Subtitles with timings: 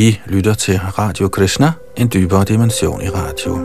[0.00, 3.58] I lytter til Radio Krishna, en dybere dimension i radio.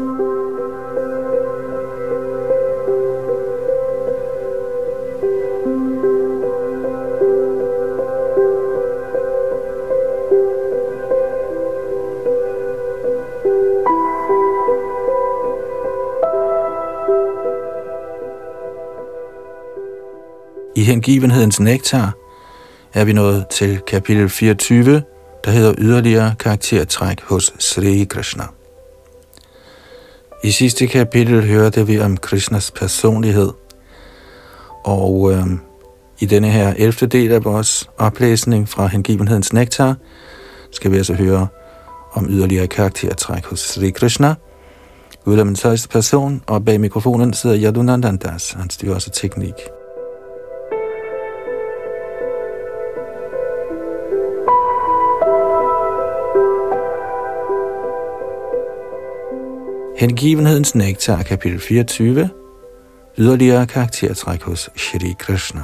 [20.75, 22.11] I hengivenhedens nektar
[22.93, 25.03] er vi nået til kapitel 24,
[25.45, 28.43] der hedder yderligere karaktertræk hos Sri Krishna.
[30.43, 33.49] I sidste kapitel hørte vi om Krishnas personlighed,
[34.83, 35.47] og øh,
[36.19, 37.07] i denne her 11.
[37.07, 39.95] del af vores oplæsning fra hengivenhedens nektar,
[40.71, 41.47] skal vi altså høre
[42.13, 44.35] om yderligere karaktertræk hos Sri Krishna,
[45.25, 49.53] Guddommens højeste person, og bag mikrofonen sidder Yadunandandas, han styrer også teknik.
[59.97, 62.29] Hengivenhedens nektar, kapitel 24.
[63.17, 65.61] Yderligere karaktertræk hos Shri Krishna.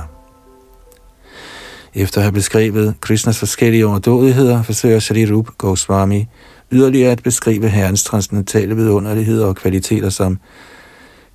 [1.95, 6.27] Efter at have beskrevet Krishnas forskellige overdådigheder, forsøger Shri Rup Goswami
[6.71, 10.39] yderligere at beskrive herrens transcendentale vidunderligheder og kvaliteter som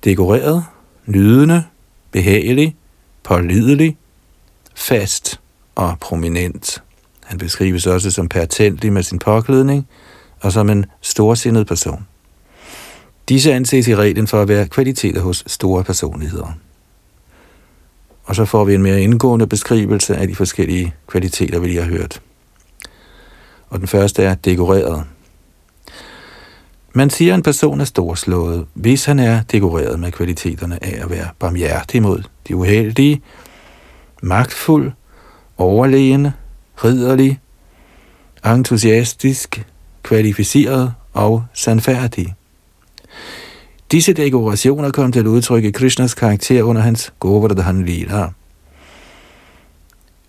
[0.03, 0.63] dekoreret,
[1.05, 1.63] nydende,
[2.11, 2.75] behagelig,
[3.23, 3.97] pålidelig,
[4.75, 5.39] fast
[5.75, 6.83] og prominent.
[7.23, 9.87] Han beskrives også som pertentlig med sin påklædning
[10.39, 12.07] og som en storsindet person.
[13.29, 16.57] Disse anses i reglen for at være kvaliteter hos store personligheder.
[18.23, 21.89] Og så får vi en mere indgående beskrivelse af de forskellige kvaliteter, vi lige har
[21.89, 22.21] hørt.
[23.69, 25.03] Og den første er dekoreret.
[26.93, 31.09] Man siger, at en person er storslået, hvis han er dekoreret med kvaliteterne af at
[31.09, 33.21] være barmhjertig mod de uheldige,
[34.21, 34.91] magtfuld,
[35.57, 36.33] overlegende,
[36.83, 37.39] ridderlig,
[38.45, 39.65] entusiastisk,
[40.03, 42.35] kvalificeret og sandfærdig.
[43.91, 48.27] Disse dekorationer kom til at udtrykke Krishnas karakter under hans Govardhan Lila.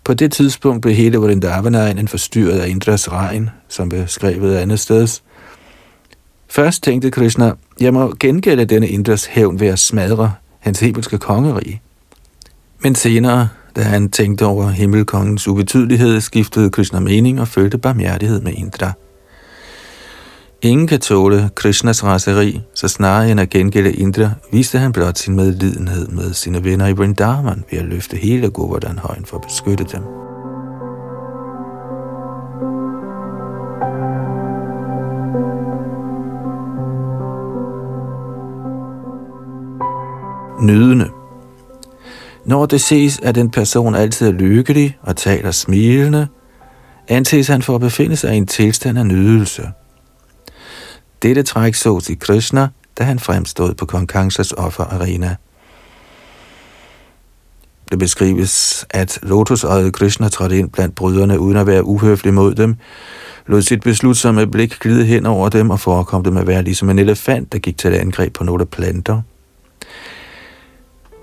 [0.05, 5.09] På det tidspunkt blev hele Vrindavanegnen forstyrret af Indras regn, som beskrevet andet sted.
[6.49, 11.81] Først tænkte Krishna, jeg må gengælde denne Indras hævn ved at smadre hans himmelske kongerige.
[12.83, 18.53] Men senere, da han tænkte over himmelkongens ubetydelighed, skiftede Krishna mening og følte barmhjertighed med
[18.53, 18.93] Indra.
[20.63, 25.37] Ingen kan tåle Krishnas raseri, så snarere end at gengælde Indra, viste han blot sin
[25.37, 30.03] medlidenhed med sine venner i Vrindavan ved at løfte hele Govardhan-højen for at beskytte dem.
[40.61, 41.09] Nydende
[42.45, 46.27] Når det ses, at en person altid er lykkelig og taler smilende,
[47.09, 49.63] anses han for at befinde sig i en tilstand af nydelse–
[51.23, 52.69] dette træk sås i Krishna,
[52.99, 55.37] da han fremstod på kong Kangsas offerarena.
[57.91, 62.77] Det beskrives, at lotusøjet Krishna trådte ind blandt bryderne uden at være uhøflig mod dem,
[63.47, 66.99] lod sit beslutsomme blik glide hen over dem og forekom dem at være ligesom en
[66.99, 69.23] elefant, der gik til et angreb på nogle planter.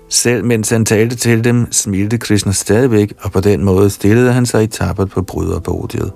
[0.08, 4.46] Selv mens han talte til dem, smilte Krishna stadigvæk, og på den måde stillede han
[4.46, 6.12] sig i tappet på bryderbodiet.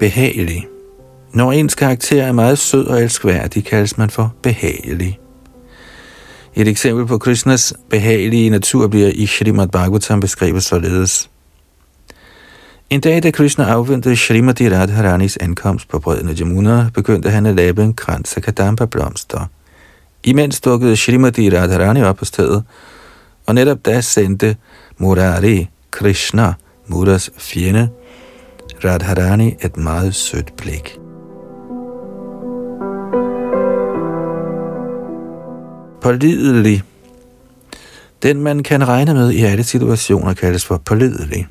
[0.00, 0.66] Behagelig.
[1.32, 5.18] Når ens karakter er meget sød og elskværdig, kaldes man for behagelig.
[6.54, 11.30] Et eksempel på Krishnas behagelige natur bliver i Srimad Bhagavatam beskrevet således.
[12.90, 17.54] En dag, da Krishna afventede Srimati Radharanis ankomst på bredden af Jamuna, begyndte han at
[17.54, 19.46] lave en krans af kadamba blomster.
[20.24, 22.64] Imens dukkede Srimati Radharani op på stedet,
[23.46, 24.56] og netop da sendte
[24.98, 26.54] Murari Krishna,
[26.86, 27.88] Muras fjende,
[28.84, 30.98] Radharani et meget sødt blik.
[36.02, 36.82] Pålidelig.
[38.22, 41.46] Den man kan regne med i alle situationer kaldes for pålidelig.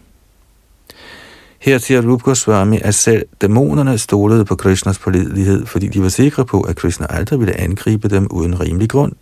[1.60, 6.46] Her siger Rup Goswami, at selv dæmonerne stolede på Krishnas pålidelighed, fordi de var sikre
[6.46, 9.14] på, at Krishna aldrig ville angribe dem uden rimelig grund.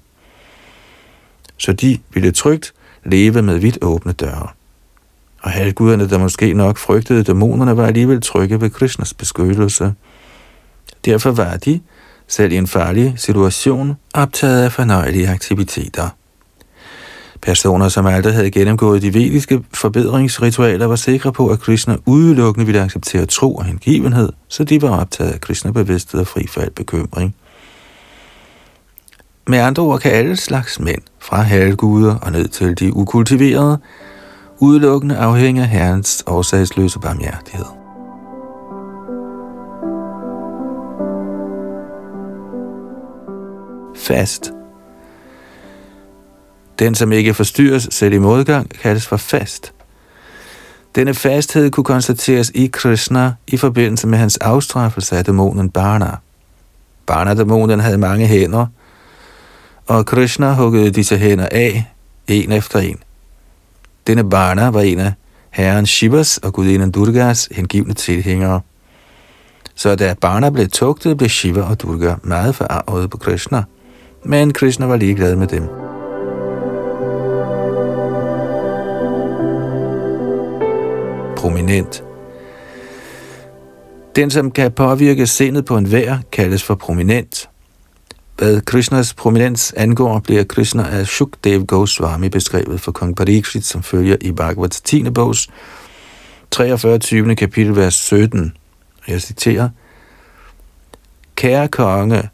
[1.57, 2.73] Så de ville trygt
[3.03, 4.47] leve med vidt åbne døre
[5.47, 9.93] og halvguderne, der måske nok frygtede dæmonerne, var alligevel trygge ved Krishnas beskyttelse.
[11.05, 11.79] Derfor var de,
[12.27, 16.09] selv i en farlig situation, optaget af fornøjelige aktiviteter.
[17.41, 22.81] Personer, som aldrig havde gennemgået de vediske forbedringsritualer, var sikre på, at Krishna udelukkende ville
[22.81, 26.71] acceptere tro og hengivenhed, så de var optaget af Krishna bevidsthed og fri for al
[26.71, 27.35] bekymring.
[29.47, 33.79] Med andre ord kan alle slags mænd, fra halvguder og ned til de ukultiverede,
[34.59, 37.65] udelukkende afhænger af Herrens årsagsløse barmhjertighed.
[43.95, 44.51] Fast
[46.79, 49.73] Den, som ikke forstyrres selv i modgang, kaldes for fast.
[50.95, 56.15] Denne fasthed kunne konstateres i Krishna i forbindelse med hans afstraffelse af dæmonen Barna.
[57.05, 58.65] Barna-dæmonen havde mange hænder,
[59.87, 61.91] og Krishna huggede disse hænder af,
[62.27, 62.97] en efter en.
[64.07, 65.13] Denne Barna var en af
[65.49, 68.61] herren Shivas og gudinden Durgas hengivne tilhængere.
[69.75, 73.63] Så da Barna blev tugtet, blev Shiva og Durga meget forarvet på Krishna,
[74.25, 75.67] men Krishna var ligeglad med dem.
[81.37, 82.03] Prominent
[84.15, 87.49] Den, som kan påvirke sindet på en vær, kaldes for prominent.
[88.37, 94.15] Hvad Krishnas prominens angår, bliver Krishna af Shukdev Goswami beskrevet for kong Pariksit, som følger
[94.21, 95.09] i Bhagavats 10.
[95.09, 95.47] bogs
[96.51, 96.99] 43.
[96.99, 97.35] 20.
[97.35, 98.53] kapitel, vers 17.
[99.07, 99.69] Jeg citerer,
[101.35, 102.29] Kære konge,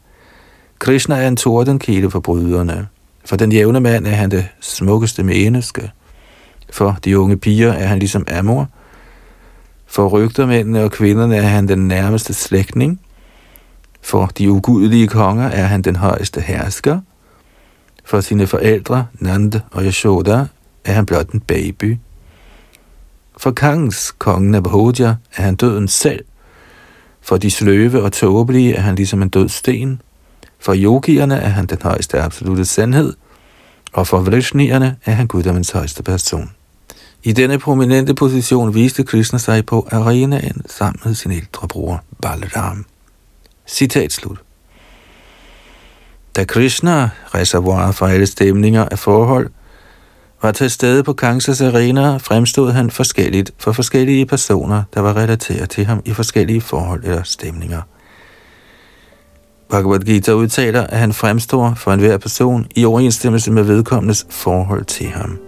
[0.78, 2.88] Krishna er en tordenkilde for bryderne.
[3.24, 5.90] For den jævne mand er han det smukkeste menneske.
[6.70, 8.68] For de unge piger er han ligesom Amor.
[9.86, 13.00] For rygtermændene og kvinderne er han den nærmeste slægtning.
[14.04, 17.00] For de ugudelige konger er han den højeste hersker.
[18.04, 20.46] For sine forældre, Nand og Yashoda,
[20.84, 21.98] er han blot en baby.
[23.36, 26.24] For Kangs, kongen af er han døden selv.
[27.20, 30.02] For de sløve og tåbelige er han ligesom en død sten.
[30.58, 33.12] For yogierne er han den højeste absolute sandhed.
[33.92, 36.50] Og for vrishnierne er han guddommens højeste person.
[37.22, 42.86] I denne prominente position viste Krishna sig på arenaen sammen med sin ældre bror Balaram.
[43.66, 44.38] Citat slut.
[46.36, 49.50] Da Krishna, reservoir for alle stemninger af forhold,
[50.42, 55.70] var til stede på Kansas arena, fremstod han forskelligt for forskellige personer, der var relateret
[55.70, 57.82] til ham i forskellige forhold eller stemninger.
[59.70, 65.06] Bhagavad Gita udtaler, at han fremstår for enhver person i overensstemmelse med vedkommendes forhold til
[65.06, 65.38] ham.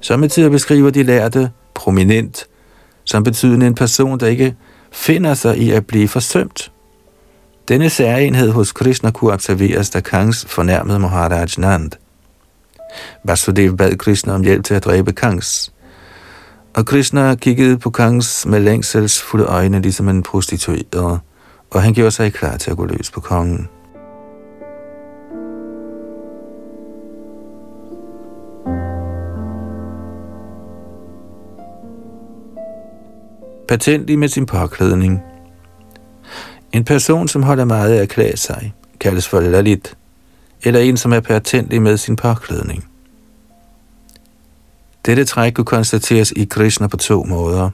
[0.00, 2.46] Samtidig beskriver de lærte prominent,
[3.04, 4.54] som betyder en person, der ikke
[4.92, 6.72] finder sig i at blive forsømt.
[7.68, 11.90] Denne særenhed hos Krishna kunne observeres, da Kangs fornærmede Maharaj Nand.
[13.24, 15.72] Vasudev bad Krishna om hjælp til at dræbe Kangs.
[16.74, 21.20] Og Krishna kiggede på Kangs med længselsfulde øjne, ligesom en prostitueret,
[21.70, 23.68] og han gjorde sig klar til at gå løs på kongen.
[33.68, 35.22] Patentlig med sin påklædning.
[36.72, 39.94] En person, som holder meget af at klæde sig, kaldes for lalit,
[40.62, 42.88] eller en, som er patentlig med sin påklædning.
[45.06, 47.70] Dette træk kunne konstateres i Krishna på to måder.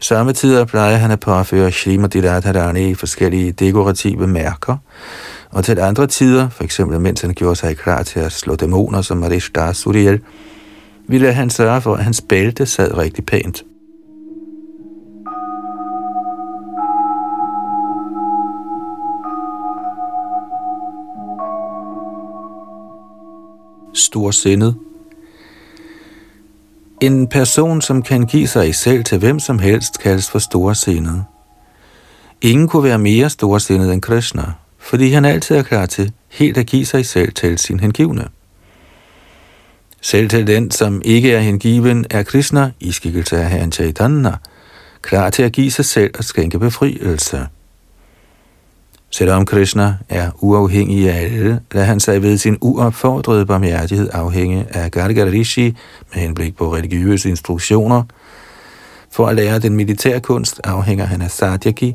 [0.00, 4.76] Samme tider plejer han at påføre Srimati Radharani i forskellige dekorative mærker,
[5.50, 9.02] og til andre tider, for eksempel mens han gjorde sig klar til at slå dæmoner
[9.02, 10.20] som Marish Suriel,
[11.06, 13.64] ville han sørge for, at hans bælte sad rigtig pænt.
[23.94, 24.76] Storsindet.
[27.00, 31.24] En person, som kan give sig i selv til hvem som helst, kaldes for storsindet.
[32.42, 36.66] Ingen kunne være mere storsindet end Krishna, fordi han altid er klar til helt at
[36.66, 38.28] give sig selv til sin hengivne.
[40.00, 44.32] Selv til den, som ikke er hengiven, er Krishna, i skikkelse af Herren Chaitanya,
[45.02, 47.46] klar til at give sig selv og skænke befrielse.
[49.10, 54.90] Selvom Krishna er uafhængig af alle, lader han sig ved sin uopfordrede barmhjertighed afhænge af
[54.90, 55.76] Gargar Rishi
[56.14, 58.02] med henblik på religiøse instruktioner.
[59.10, 61.94] For at lære den militære kunst afhænger han af Satyaki,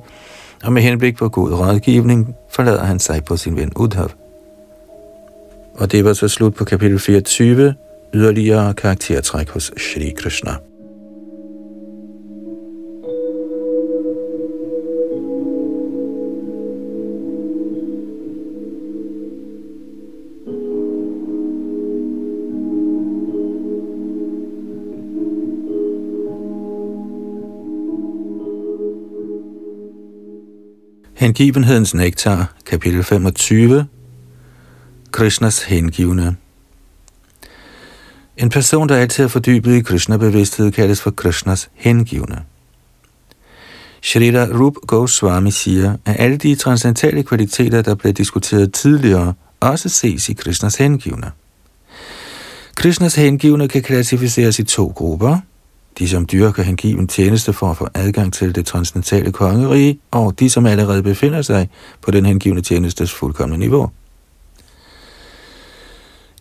[0.64, 4.12] og med henblik på god rådgivning forlader han sig på sin ven Udhav.
[5.76, 7.74] Og det var så slut på kapitel 24,
[8.14, 10.52] yderligere karaktertræk hos Shri Krishna.
[31.26, 33.86] Hengivenhedens nektar, kapitel 25,
[35.12, 36.36] Krishnas hengivne.
[38.38, 42.44] En person, der altid er fordybet i Krishna-bevidsthed, kaldes for Krishnas hengivne.
[44.02, 50.30] Shrita Rup Goswami siger, at alle de transcendentale kvaliteter, der blev diskuteret tidligere, også ses
[50.30, 51.32] i Krishnas hengivne.
[52.76, 55.40] Krishnas hengivne kan klassificeres i to grupper.
[56.00, 60.50] De, som dyrker hengiven tjeneste for at få adgang til det transcendentale kongerige, og de,
[60.50, 61.70] som allerede befinder sig
[62.02, 63.90] på den hengivne tjenestes fuldkommende niveau.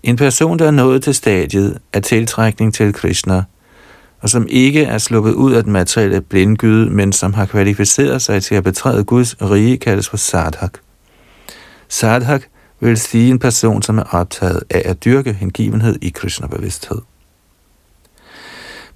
[0.03, 3.43] En person, der er nået til stadiet af tiltrækning til Krishna,
[4.21, 8.43] og som ikke er sluppet ud af den materielle blindgyde, men som har kvalificeret sig
[8.43, 10.79] til at betræde Guds rige, kaldes for sadhak.
[11.89, 12.43] Sadhak
[12.81, 16.99] vil sige en person, som er optaget af at dyrke hengivenhed i Krishna-bevidsthed.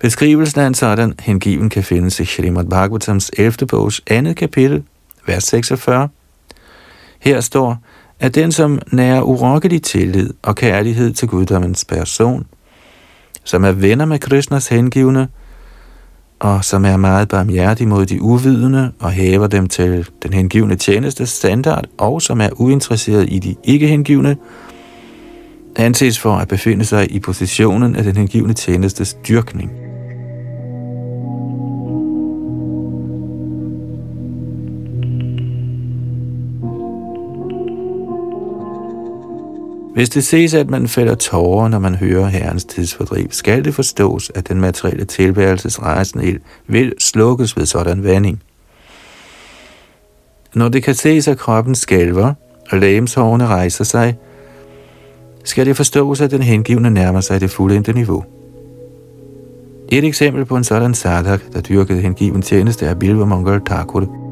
[0.01, 3.67] Beskrivelsen af en sådan hengiven kan findes i Srimad Bhagavatams 11.
[3.67, 4.83] bogs andet kapitel,
[5.27, 6.09] vers 46.
[7.21, 7.77] Her står,
[8.21, 12.47] at den, som nærer urokkelig tillid og kærlighed til guddommens person,
[13.45, 15.29] som er venner med Krishnas hengivne,
[16.39, 21.27] og som er meget barmhjertig mod de uvidende og hæver dem til den hengivne tjeneste
[21.27, 24.37] standard, og som er uinteresseret i de ikke hengivne,
[25.77, 29.88] anses for at befinde sig i positionen af den hengivne tjenestes dyrkning.
[39.99, 44.33] Hvis det ses, at man fælder tårer, når man hører herrens tidsfordriv, skal det forstås,
[44.35, 48.43] at den materielle tilværelses rejsen vil slukkes ved sådan vanding.
[50.55, 52.35] Når det kan ses, at kroppen skælver,
[52.71, 54.17] og lægemshårene rejser sig,
[55.45, 58.25] skal det forstås, at den hengivne nærmer sig det fuldendte niveau.
[59.89, 64.28] Et eksempel på en sådan sadhak, der dyrkede hengiven tjeneste, er Bilva Mongol Thakur,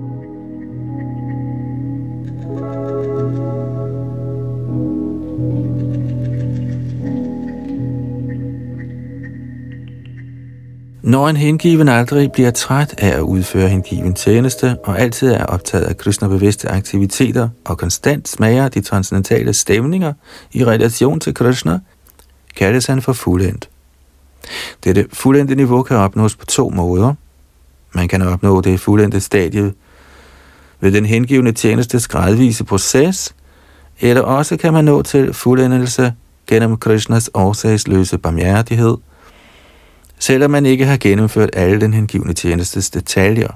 [11.06, 15.84] Når en hengiven aldrig bliver træt af at udføre hengiven tjeneste, og altid er optaget
[15.84, 20.12] af Krishna-bevidste aktiviteter, og konstant smager de transcendentale stemninger
[20.52, 21.78] i relation til Krishna,
[22.56, 23.68] kaldes han for fuldendt.
[24.84, 27.14] Dette fuldendte niveau kan opnås på to måder.
[27.94, 29.72] Man kan opnå det fuldendte stadie
[30.80, 33.34] ved den hengivende tjenestes gradvise proces,
[34.00, 36.14] eller også kan man nå til fuldendelse
[36.46, 38.96] gennem Krishnas årsagsløse barmhjertighed–
[40.18, 43.50] selvom man ikke har gennemført alle den hengivne tjenestes detaljer.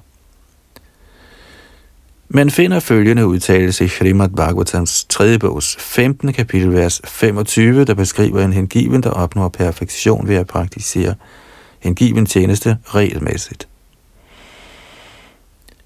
[2.28, 5.38] Man finder følgende udtalelse i Srimad Bhagavatams 3.
[5.38, 6.32] bogs 15.
[6.32, 11.14] kapitel, vers 25, der beskriver en hengiven, der opnår perfektion ved at praktisere
[11.78, 13.68] hengiven tjeneste regelmæssigt.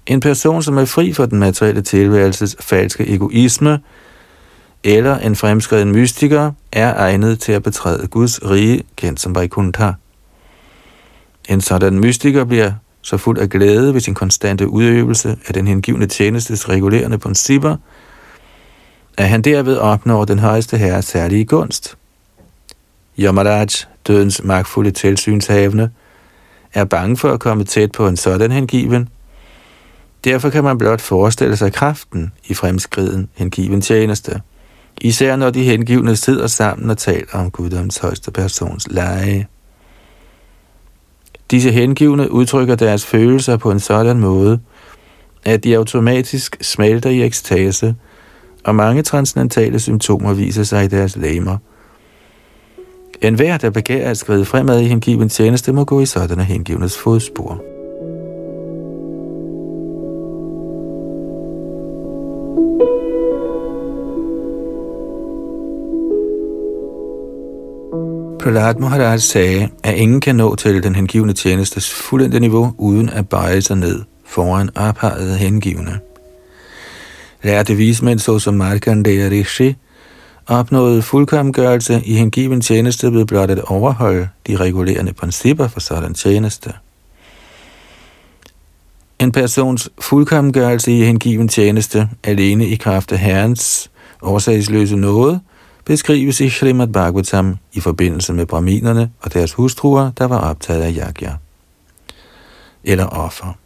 [0.05, 3.79] En person, som er fri for den materielle tilværelses falske egoisme,
[4.83, 9.91] eller en fremskreden mystiker, er egnet til at betræde Guds rige, kendt som Vaikuntha.
[11.49, 12.71] En sådan mystiker bliver
[13.01, 17.75] så fuld af glæde ved sin konstante udøvelse af den hengivne tjenestes regulerende principper,
[19.17, 21.97] at han derved opnår den højeste herres særlige gunst.
[23.19, 23.67] Yamaraj,
[24.07, 25.89] dødens magtfulde tilsynshavende,
[26.73, 29.09] er bange for at komme tæt på en sådan hengiven.
[30.23, 34.41] Derfor kan man blot forestille sig kraften i fremskriden hengiven tjeneste,
[35.01, 39.47] især når de hengivne sidder sammen og taler om guddoms højste persons leje.
[41.51, 44.59] Disse hengivne udtrykker deres følelser på en sådan måde,
[45.43, 47.95] at de automatisk smelter i ekstase,
[48.63, 51.57] og mange transcendentale symptomer viser sig i deres læmer.
[53.21, 56.97] En hver, der begærer at skride fremad i hengiven tjeneste, må gå i sådanne hengivnes
[56.97, 57.74] fodspor.
[68.45, 73.09] Prahlad Maharaj altså sagde, at ingen kan nå til den hengivne tjenestes fuldendte niveau, uden
[73.09, 75.99] at bøje sig ned foran ophavet hengivne.
[77.43, 79.75] Lærte vismænd såsom Markandeya Rishi
[80.47, 86.73] opnåede fuldkommengørelse i hengiven tjeneste ved blot at overholde de regulerende principper for sådan tjeneste.
[89.19, 95.39] En persons fuldkommengørelse i hengiven tjeneste alene i kraft af Herrens årsagsløse nåde–
[95.85, 100.93] beskrives i Srimad Bhagavatam i forbindelse med braminerne og deres hustruer, der var optaget af
[100.97, 101.33] yagya,
[102.83, 103.57] eller offer.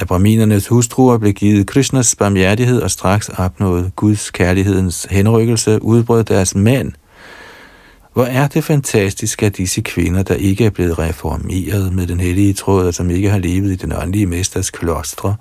[0.00, 6.54] Da braminernes hustruer blev givet Krishnas barmhjertighed og straks opnåede Guds kærlighedens henrykkelse, udbrød deres
[6.54, 6.92] mænd.
[8.12, 12.52] Hvor er det fantastisk, at disse kvinder, der ikke er blevet reformeret med den hellige
[12.52, 15.36] tråd, som ikke har levet i den åndelige mesters klostre,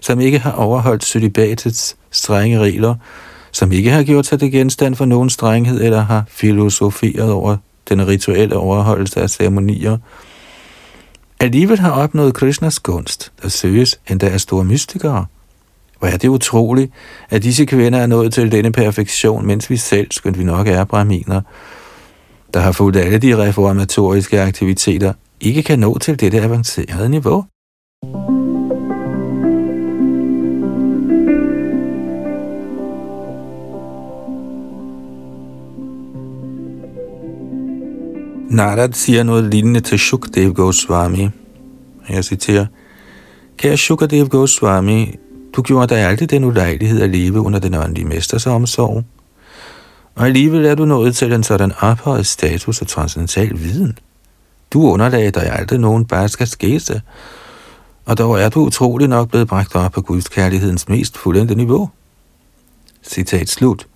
[0.00, 2.94] som ikke har overholdt celibatets strenge regler,
[3.54, 7.56] som ikke har gjort sig til genstand for nogen strenghed eller har filosoferet over
[7.88, 9.98] den rituelle overholdelse af ceremonier,
[11.40, 15.26] alligevel har opnået Krishnas gunst, der søges endda af store mystikere.
[15.98, 16.92] Hvor er det utroligt,
[17.30, 20.84] at disse kvinder er nået til denne perfektion, mens vi selv, skønt vi nok er
[20.84, 21.40] brahminer,
[22.54, 27.44] der har fulgt alle de reformatoriske aktiviteter, ikke kan nå til dette avancerede niveau.
[38.54, 41.28] Narad siger noget lignende til Shukdev Goswami.
[42.08, 42.66] Jeg citerer,
[43.56, 45.14] Kære Shukadev Goswami,
[45.56, 49.04] du gjorde dig aldrig den ulejlighed at leve under den åndelige mesters omsorg.
[50.14, 53.98] Og alligevel er du nået til en sådan ophøjet status og transcendental viden.
[54.72, 57.02] Du underlagde dig aldrig nogen barske skæse,
[58.04, 61.90] og dog er du utrolig nok blevet bragt op på Guds kærlighedens mest fuldendte niveau.
[63.02, 63.86] Citat slut.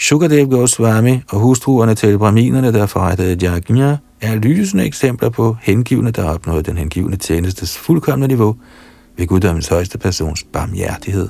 [0.00, 6.24] Shukadev Goswami og hustruerne til braminerne, der forrettede Jagnya, er lysende eksempler på hengivne, der
[6.24, 8.56] opnåede den hengivne tjenestes fuldkommende niveau
[9.16, 11.28] ved guddommens højeste persons barmhjertighed.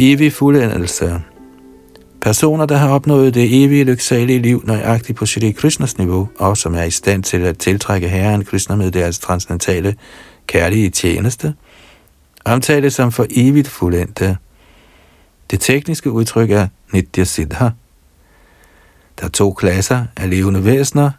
[0.00, 1.22] Evig fuldendelse
[2.20, 6.74] Personer, der har opnået det evige lyksalige liv nøjagtigt på Shri Krishnas niveau, og som
[6.74, 9.96] er i stand til at tiltrække Herren Krishna med deres transcendentale
[10.46, 11.54] kærlige tjeneste,
[12.44, 14.36] omtales som for evigt fuldendte.
[15.50, 17.68] Det tekniske udtryk er Nitya Siddha.
[19.18, 21.10] Der er to klasser af levende væsener,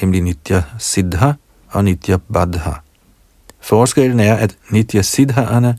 [0.00, 1.32] nemlig Nitya Siddha
[1.68, 2.72] og Nitya Badha.
[3.60, 5.78] Forskellen er, at Nitya Siddhaerne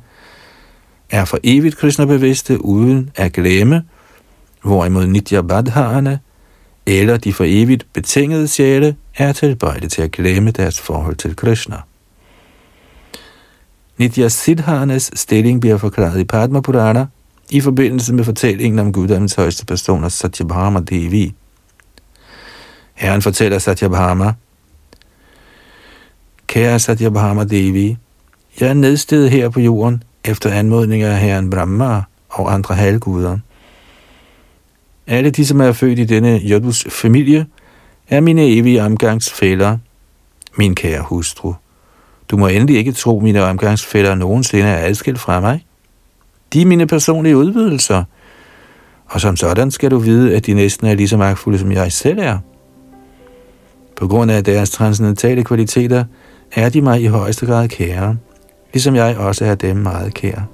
[1.09, 3.83] er for evigt Krishna-bevidste uden at glemme,
[4.63, 6.19] hvorimod Nitya Badhaerne
[6.85, 11.77] eller de for evigt betingede sjæle er tilbøjelige til at glemme deres forhold til Krishna.
[13.97, 17.05] Nitya Siddharnes stilling bliver forklaret i Padma Purana
[17.49, 21.33] i forbindelse med fortællingen om guddommens højeste personer Satyabhama Devi.
[22.93, 24.33] Herren fortæller Satyabhama,
[26.47, 27.97] Kære Satyabhama Devi,
[28.59, 33.37] jeg er nedstedet her på jorden efter anmodninger af herren Brahma og andre halvguder.
[35.07, 37.45] Alle de, som er født i denne Jodus familie,
[38.09, 39.77] er mine evige omgangsfælder,
[40.57, 41.53] min kære hustru.
[42.31, 45.65] Du må endelig ikke tro, mine omgangsfælder nogensinde er adskilt fra mig.
[46.53, 48.03] De er mine personlige udvidelser,
[49.05, 51.91] og som sådan skal du vide, at de næsten er lige så magtfulde, som jeg
[51.91, 52.37] selv er.
[53.95, 56.03] På grund af deres transcendentale kvaliteter
[56.51, 58.17] er de mig i højeste grad kære,
[58.73, 60.45] ligesom jeg også er dem meget kære.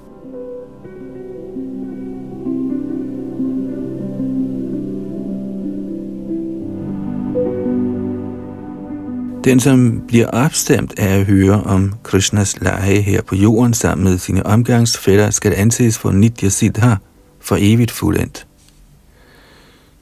[9.44, 14.18] Den, som bliver opstemt af at høre om Krishnas lege her på jorden sammen med
[14.18, 16.94] sine omgangsfælder, skal anses for Nitya Siddha,
[17.40, 18.46] for evigt fuldendt.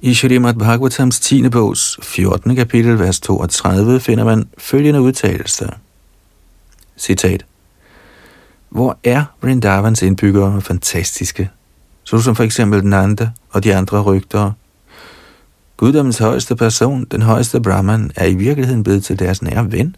[0.01, 1.49] I Shrimad Bhagavatams 10.
[1.49, 2.57] bogs 14.
[2.57, 5.68] kapitel, vers 32, finder man følgende udtalelse.
[6.96, 7.46] Citat.
[8.68, 11.51] Hvor er Vrindavans indbyggere fantastiske,
[12.05, 14.53] såsom for eksempel Nanda og de andre rygtere,
[15.76, 19.96] Guddommens højeste person, den højeste Brahman, er i virkeligheden blevet til deres nære ven.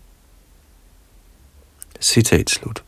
[2.01, 2.83] Citat slut.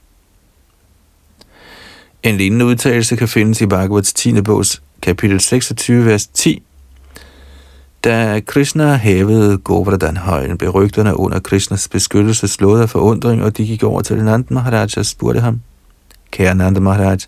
[2.23, 4.41] En lignende udtalelse kan findes i Bhagavats 10.
[4.41, 6.63] bogs kapitel 26, vers 10.
[8.05, 13.83] Da Krishna hævede Govardhan-højen, blev rygterne under Krishnas beskyttelse slået af forundring, og de gik
[13.83, 15.61] over til Nand Maharaj og spurgte ham,
[16.31, 17.19] Kære Nand Maharaj,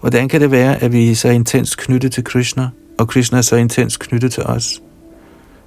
[0.00, 2.68] hvordan kan det være, at vi er så intens knyttet til Krishna,
[2.98, 4.82] og Krishna er så intens knyttet til os.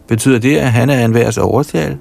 [0.08, 1.98] Betyder det, at han er en overtal?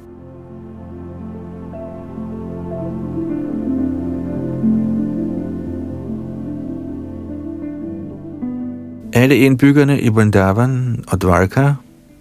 [9.12, 11.72] Alle indbyggerne i Vrindavan og Dvarka,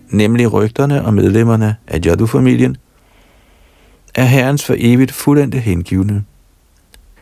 [0.09, 2.77] nemlig rygterne og medlemmerne af Jadu-familien,
[4.15, 6.23] er herrens for evigt fuldendte hengivne.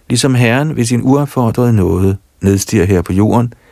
[0.10, 3.54] Ligesom herren ved sin uaffordrede nåde nedstiger her på jorden–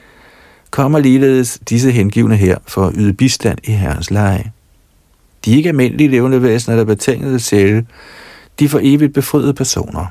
[0.73, 4.51] kommer ligeledes disse hengivne her for at yde bistand i Herrens leje.
[5.45, 7.85] De er ikke almindelige levende væsener, der betingede sjæle,
[8.59, 10.05] de for evigt befriede personer.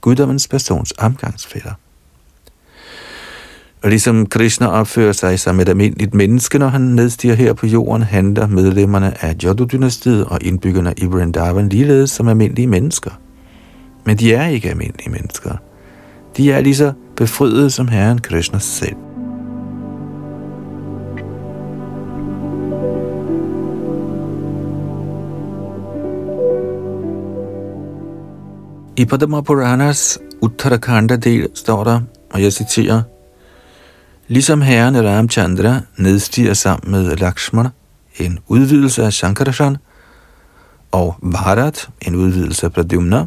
[0.00, 1.72] Guddommens persons omgangsfælder.
[3.82, 8.02] Og ligesom Krishna opfører sig som et almindeligt menneske, når han nedstiger her på jorden,
[8.02, 13.10] handler medlemmerne af Jadu-dynastiet og indbyggerne i Vrindavan ligeledes som almindelige mennesker.
[14.04, 15.56] Men de er ikke almindelige mennesker.
[16.36, 19.11] De er lige så befriede som Herren Krishna selv.
[28.96, 32.00] I Padma Puranas Uttarakhanda del står der,
[32.30, 33.02] og jeg citerer,
[34.28, 37.70] Ligesom herren Ramchandra nedstiger sammen med Lakshmana,
[38.18, 39.76] en udvidelse af Shankarashan,
[40.90, 43.26] og Bharat, en udvidelse af Pradyumna,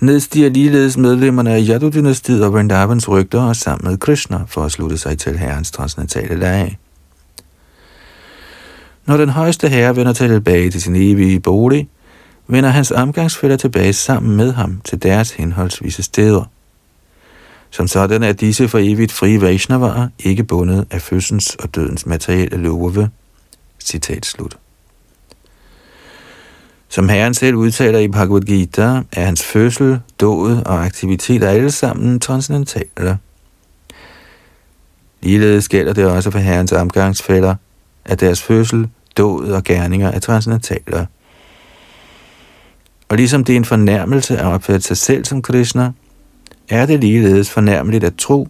[0.00, 4.98] nedstiger ligeledes medlemmerne af Yadu-dynastiet og Vrindavans rygter og sammen med Krishna for at slutte
[4.98, 6.78] sig til herrens transcendentale lag.
[9.06, 11.88] Når den højeste herre vender tilbage til sin evige bolig,
[12.48, 16.44] vender hans omgangsfælder tilbage sammen med ham til deres henholdsvise steder.
[17.70, 22.56] Som sådan er disse for evigt frie Vaishnavarer ikke bundet af fødsens og dødens materielle
[22.56, 23.10] love.
[23.80, 24.58] Citat slut.
[26.88, 32.20] Som Herren selv udtaler i Bhagavad Gita, er hans fødsel, dåd og aktiviteter alle sammen
[32.20, 33.18] transcendentale.
[35.22, 37.54] Ligeledes gælder det også for Herrens omgangsfælder,
[38.04, 41.06] at deres fødsel, dåd og gerninger er transcendentale.
[43.08, 45.92] Og ligesom det er en fornærmelse at opfatte sig selv som Krishna,
[46.68, 48.48] er det ligeledes fornærmeligt at tro,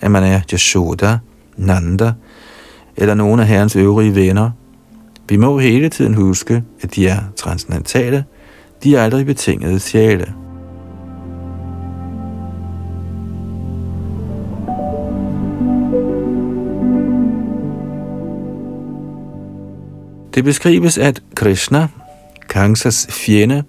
[0.00, 1.18] at man er Yashoda,
[1.56, 2.12] Nanda
[2.96, 4.50] eller nogen af herrens øvrige venner.
[5.28, 8.24] Vi må hele tiden huske, at de er transcendentale,
[8.82, 10.34] de er aldrig betingede sjæle.
[20.34, 21.88] Det beskrives, at Krishna,
[22.48, 23.62] Kangsas fjende,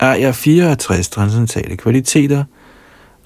[0.00, 2.44] ejer 64 transcendentale kvaliteter,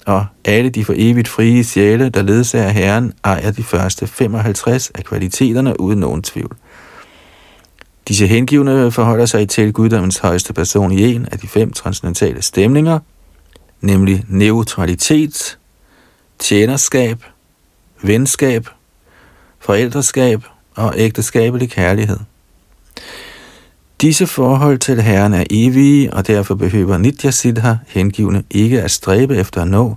[0.07, 5.05] og alle de for evigt frie sjæle, der ledsager Herren, ejer de første 55 af
[5.05, 6.57] kvaliteterne uden nogen tvivl.
[8.09, 12.99] Disse hengivne forholder sig til guddommens højeste person i en af de fem transcendentale stemninger,
[13.81, 15.59] nemlig neutralitet,
[16.39, 17.25] tjenerskab,
[18.03, 18.69] venskab,
[19.61, 22.19] forældreskab og ægteskabelig kærlighed.
[24.03, 29.37] Disse forhold til Herren er evige, og derfor behøver Nitya Siddha hengivne ikke at stræbe
[29.37, 29.97] efter at nå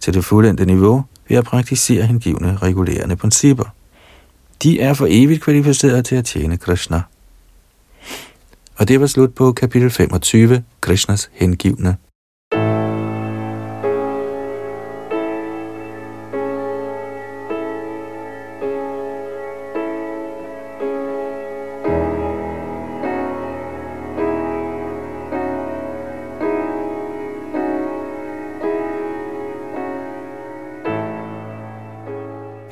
[0.00, 3.64] til det fuldendte niveau ved at praktisere hengivne regulerende principper.
[4.62, 7.02] De er for evigt kvalificerede til at tjene Krishna.
[8.76, 11.96] Og det var slut på kapitel 25, Krishnas hengivne.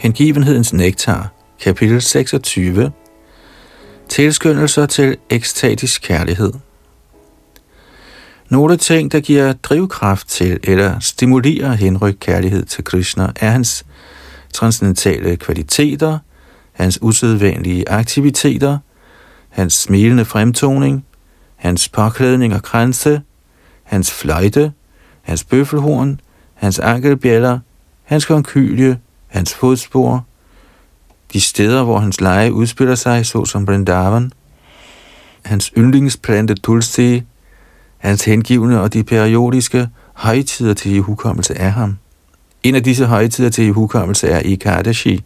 [0.00, 1.28] Hengivenhedens nektar,
[1.60, 2.92] kapitel 26.
[4.08, 6.52] Tilskyndelser til ekstatisk kærlighed.
[8.48, 13.86] Nogle ting, der giver drivkraft til eller stimulerer henryk kærlighed til Krishna, er hans
[14.52, 16.18] transcendentale kvaliteter,
[16.72, 18.78] hans usædvanlige aktiviteter,
[19.48, 21.04] hans smilende fremtoning,
[21.56, 23.22] hans påklædning og kranse,
[23.82, 24.72] hans fløjte,
[25.22, 26.20] hans bøffelhorn,
[26.54, 27.58] hans ankelbjæller,
[28.04, 28.98] hans konkylie,
[29.30, 30.24] hans fodspor,
[31.32, 34.32] de steder, hvor hans leje udspiller sig, såsom Brindavan,
[35.44, 37.22] hans yndlingsplante Tulsi,
[37.98, 41.96] hans hengivne og de periodiske højtider til ihukommelse af ham.
[42.62, 45.24] En af disse højtider til ihukommelse er Ikadashi,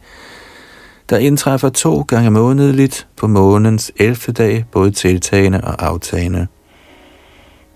[1.10, 4.16] der indtræffer to gange månedligt på månens 11.
[4.32, 6.46] dag, både tiltagende og aftagende.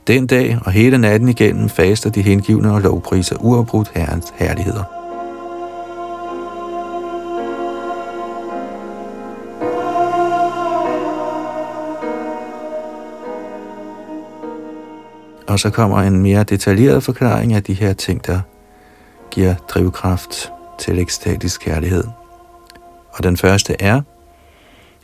[0.06, 5.07] Den dag og hele natten igennem faster de hengivne og lovpriser uafbrudt Herrens herligheder.
[15.58, 18.40] Og så kommer en mere detaljeret forklaring af de her ting, der
[19.30, 22.04] giver drivkraft til ekstatisk kærlighed.
[23.12, 24.00] Og den første er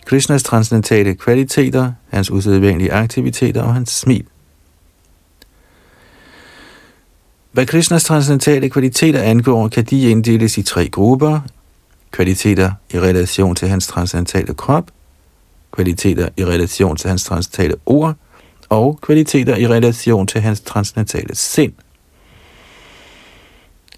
[0.07, 4.25] Krishnas transcendentale kvaliteter, hans usædvanlige aktiviteter og hans smil.
[7.53, 11.41] Hvad Krishnas transcendentale kvaliteter angår, kan de inddeles i tre grupper.
[12.11, 14.91] Kvaliteter i relation til hans transcendentale krop,
[15.73, 18.15] kvaliteter i relation til hans transcendentale ord,
[18.69, 21.73] og kvaliteter i relation til hans transcendentale sind.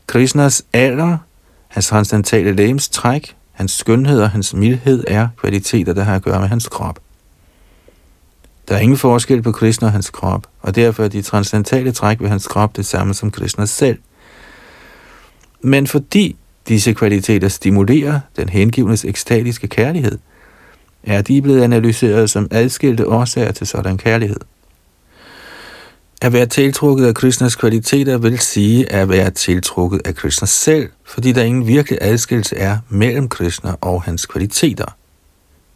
[0.06, 1.18] Krishnas alder,
[1.68, 6.40] hans transcendentale lægens træk, hans skønhed og hans mildhed er kvaliteter, der har at gøre
[6.40, 6.98] med hans krop.
[8.68, 12.20] Der er ingen forskel på Krishna og hans krop, og derfor er de transcendentale træk
[12.20, 13.98] ved hans krop det samme som Krishna selv.
[15.60, 16.36] Men fordi
[16.68, 20.18] disse kvaliteter stimulerer den hengivnes ekstatiske kærlighed,
[21.02, 24.40] er de blevet analyseret som adskilte årsager til sådan kærlighed.
[26.22, 31.32] At være tiltrukket af Krishnas kvaliteter vil sige at være tiltrukket af Krishna selv, fordi
[31.32, 34.96] der ingen virkelig adskillelse er mellem Krishna og hans kvaliteter.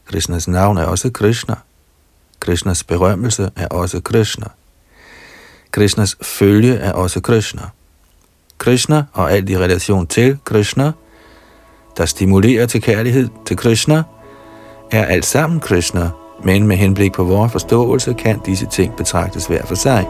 [0.07, 1.55] Krishnas navn er også Krishna.
[2.41, 4.47] Krishnas berømmelse er også Krishna.
[5.71, 7.63] Krishnas følge er også Krishna.
[8.59, 10.93] Krishna og alt i relation til Krishna,
[11.97, 14.03] der stimulerer til kærlighed til Krishna,
[14.91, 16.11] er alt sammen Krishna,
[16.45, 20.07] men med henblik på vores forståelse kan disse ting betragtes hver for sig.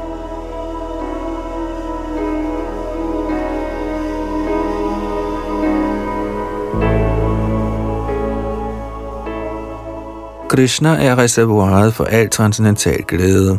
[10.51, 13.59] Krishna er reservoiret for al transcendental glæde.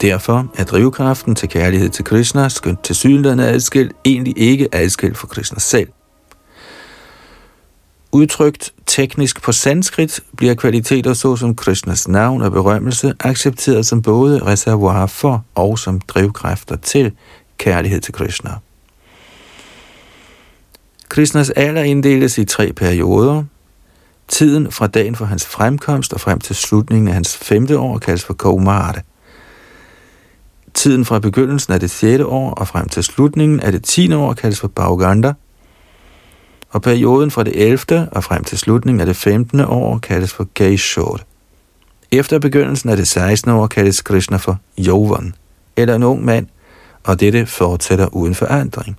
[0.00, 5.26] Derfor er drivkraften til kærlighed til Krishna, skønt til synligheden adskilt, egentlig ikke adskilt fra
[5.26, 5.88] Krishna selv.
[8.12, 15.06] Udtrykt teknisk på sanskrit bliver kvaliteter såsom Krishnas navn og berømmelse accepteret som både reservoir
[15.06, 17.12] for og som drivkræfter til
[17.58, 18.50] kærlighed til Krishna.
[21.08, 23.44] Krishnas alder inddeles i tre perioder.
[24.28, 28.24] Tiden fra dagen for hans fremkomst og frem til slutningen af hans femte år kaldes
[28.24, 29.02] for Kaumarte.
[30.74, 34.32] Tiden fra begyndelsen af det sjette år og frem til slutningen af det tiende år
[34.32, 35.32] kaldes for Bauganda–
[36.76, 38.08] og perioden fra det 11.
[38.12, 39.60] og frem til slutningen af det 15.
[39.60, 41.18] år kaldes for Geishod.
[42.12, 43.50] Efter begyndelsen af det 16.
[43.50, 45.34] år kaldes Krishna for Jovan,
[45.76, 46.46] eller en ung mand,
[47.04, 48.96] og dette fortsætter uden forandring.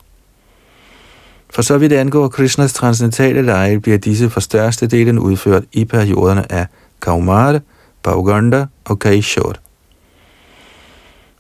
[1.50, 6.66] For så vidt angår Krishnas transcendentale leje, bliver disse for størstedelen udført i perioderne af
[7.02, 7.60] Kaumara,
[8.04, 9.54] Bauganda og Kaishore.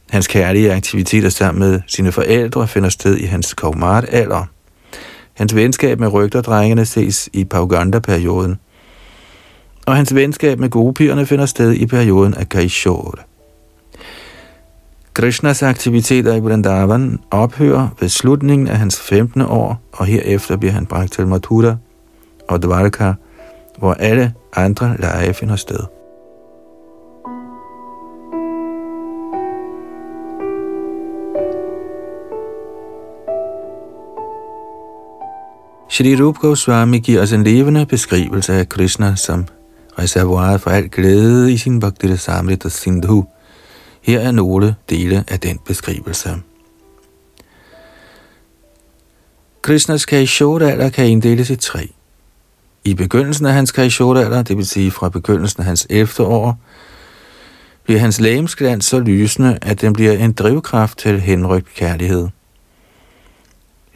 [0.09, 4.45] Hans kærlige aktiviteter sammen med sine forældre finder sted i hans Kaumara-alder–
[5.37, 8.59] Hans venskab med rygterdrengene ses i Pauganda-perioden,
[9.85, 13.13] og hans venskab med gopierne finder sted i perioden af Kaishore.
[15.17, 19.41] Krishnas aktiviteter i Vrindavan ophører ved slutningen af hans 15.
[19.41, 21.75] år, og herefter bliver han bragt til Mathura
[22.47, 23.13] og Dvarka,
[23.77, 25.79] hvor alle andre lege finder sted.
[35.89, 39.45] Shri Rup Goswami giver os en levende beskrivelse af Krishna som
[39.99, 43.25] reservoiret for al glæde i sin Bhakti Samrita Sindhu.
[44.07, 46.29] Her er nogle dele af den beskrivelse.
[49.61, 51.89] Krishnas Kaishore kan inddeles i tre.
[52.83, 56.27] I begyndelsen af hans Kaishore det vil sige fra begyndelsen af hans 11.
[56.27, 56.59] år,
[57.83, 62.27] bliver hans lægemsglans så lysende, at den bliver en drivkraft til henrygt kærlighed.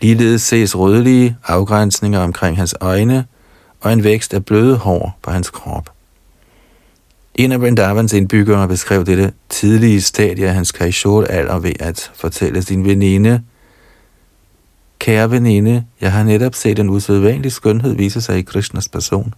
[0.01, 3.25] Ligeledes ses rødlige afgrænsninger omkring hans øjne
[3.81, 6.00] og en vækst af bløde hår på hans krop.
[7.35, 12.85] En af Vrindavans indbyggere beskrev dette tidlige stadie af hans Kaishore-alder ved at fortælle sin
[12.85, 13.41] veninde,
[14.99, 19.33] Kære veninde, jeg har netop set en usædvanlig skønhed vise sig i Krishnas person.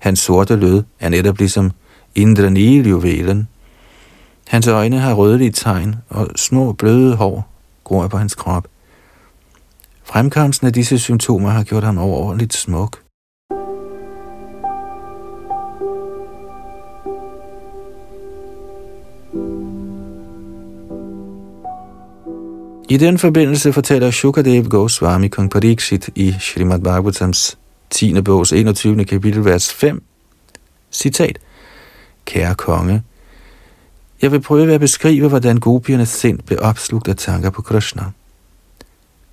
[0.00, 1.70] Hans sorte lød er netop ligesom
[2.14, 3.48] Indranil-juvelen.
[4.48, 7.48] Hans øjne har rødlige tegn, og små bløde hår
[7.84, 8.68] gror på hans krop.
[10.04, 13.07] Fremkomsten af disse symptomer har gjort ham overordentligt smuk.
[22.90, 27.58] I den forbindelse fortæller Shukadev Goswami Kong Pariksit i Srimad Bhagavatams
[27.90, 28.20] 10.
[28.20, 29.04] bogs 21.
[29.04, 30.02] kapitel, vers 5,
[30.92, 31.38] citat,
[32.24, 33.02] Kære konge,
[34.22, 38.04] jeg vil prøve at beskrive, hvordan gopiernes sind blev opslugt af tanker på Krishna.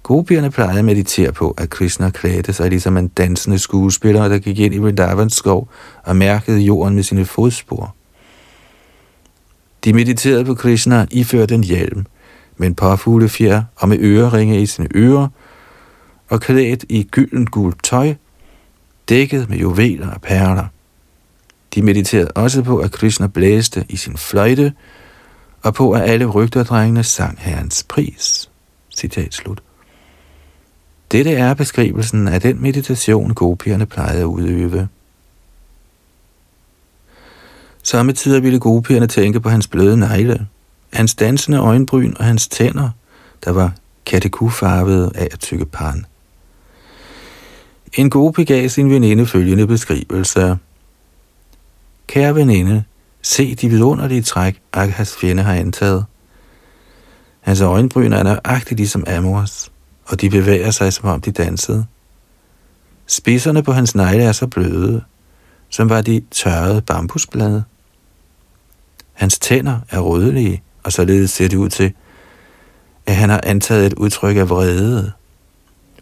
[0.03, 4.59] Gopierne plejede at meditere på, at Krishna klædte sig ligesom en dansende skuespiller, der gik
[4.59, 5.69] ind i Vrindavans skov
[6.03, 7.95] og mærkede jorden med sine fodspor.
[9.83, 12.05] De mediterede på Krishna iført en hjelm,
[12.57, 15.27] med en parfuglefjer og med øreringe i sine ører,
[16.29, 18.13] og klædt i gylden gult tøj,
[19.09, 20.65] dækket med juveler og perler.
[21.75, 24.73] De mediterede også på, at Krishna blæste i sin fløjte,
[25.61, 28.49] og på, at alle rygterdrengene sang herrens pris.
[28.97, 29.61] Citat slut.
[31.11, 34.87] Dette er beskrivelsen af den meditation, gopierne plejede at udøve.
[37.83, 40.47] Samme tider ville gopierne tænke på hans bløde negle,
[40.95, 42.89] hans dansende øjenbryn og hans tænder,
[43.45, 43.73] der var
[44.05, 46.05] katekufarvede af at tykke pan.
[47.93, 50.57] En gopi gav sin veninde følgende beskrivelse.
[52.07, 52.83] Kære veninde,
[53.21, 56.05] se de vidunderlige træk, Akhas fjende har antaget.
[57.41, 59.71] Hans øjenbryn er nøjagtigt ligesom Amors
[60.05, 61.85] og de bevæger sig, som om de dansede.
[63.07, 65.03] Spidserne på hans negle er så bløde,
[65.69, 67.63] som var de tørrede bambusblade.
[69.13, 71.93] Hans tænder er rødlige, og således ser det ud til,
[73.05, 75.11] at han har antaget et udtryk af vrede.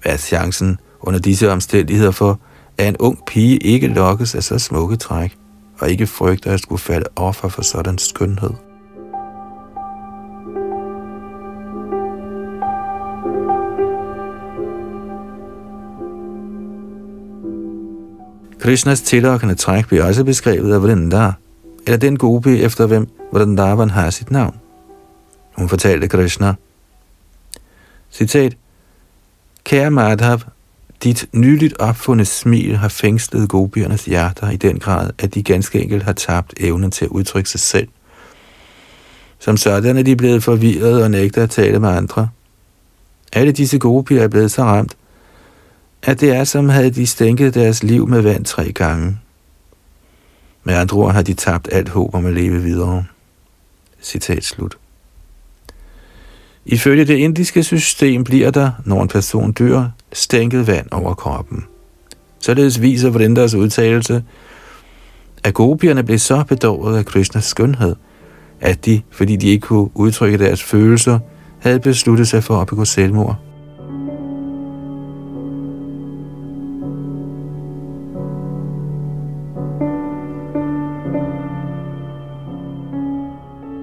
[0.01, 2.39] Hvad er chancen under disse omstændigheder for,
[2.77, 5.37] at en ung pige ikke lokkes af så smukke træk,
[5.79, 8.49] og ikke frygter at skulle falde offer for sådan skønhed?
[18.59, 21.37] Krishnas tillokkende træk bliver også beskrevet af Vrindar,
[21.85, 24.55] eller den gopi, efter hvem Vrindavan har sit navn.
[25.55, 26.53] Hun fortalte Krishna,
[28.11, 28.57] citat,
[29.63, 30.39] Kære Madhav,
[31.03, 36.03] dit nyligt opfundet smil har fængslet gopiernes hjerter i den grad, at de ganske enkelt
[36.03, 37.87] har tabt evnen til at udtrykke sig selv.
[39.39, 42.29] Som sådan er de blevet forvirret og nægter at tale med andre.
[43.33, 44.97] Alle disse gopier er blevet så ramt,
[46.03, 49.17] at det er som havde de stænket deres liv med vand tre gange.
[50.63, 53.05] Med andre ord har de tabt alt håb om at leve videre.
[54.01, 54.77] Citat slut.
[56.65, 61.65] Ifølge det indiske system bliver der, når en person dør, stænket vand over kroppen.
[62.39, 64.23] Således viser Vrindas udtalelse,
[65.43, 67.95] at gopierne blev så bedåret af Krishnas skønhed,
[68.61, 71.19] at de, fordi de ikke kunne udtrykke deres følelser,
[71.59, 73.35] havde besluttet sig for at begå selvmord.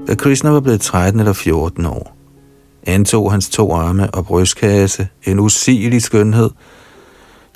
[0.09, 2.20] Da Krishna var blevet 13 eller 14 år,
[2.87, 6.51] antog hans to arme og brystkasse en usigelig skønhed,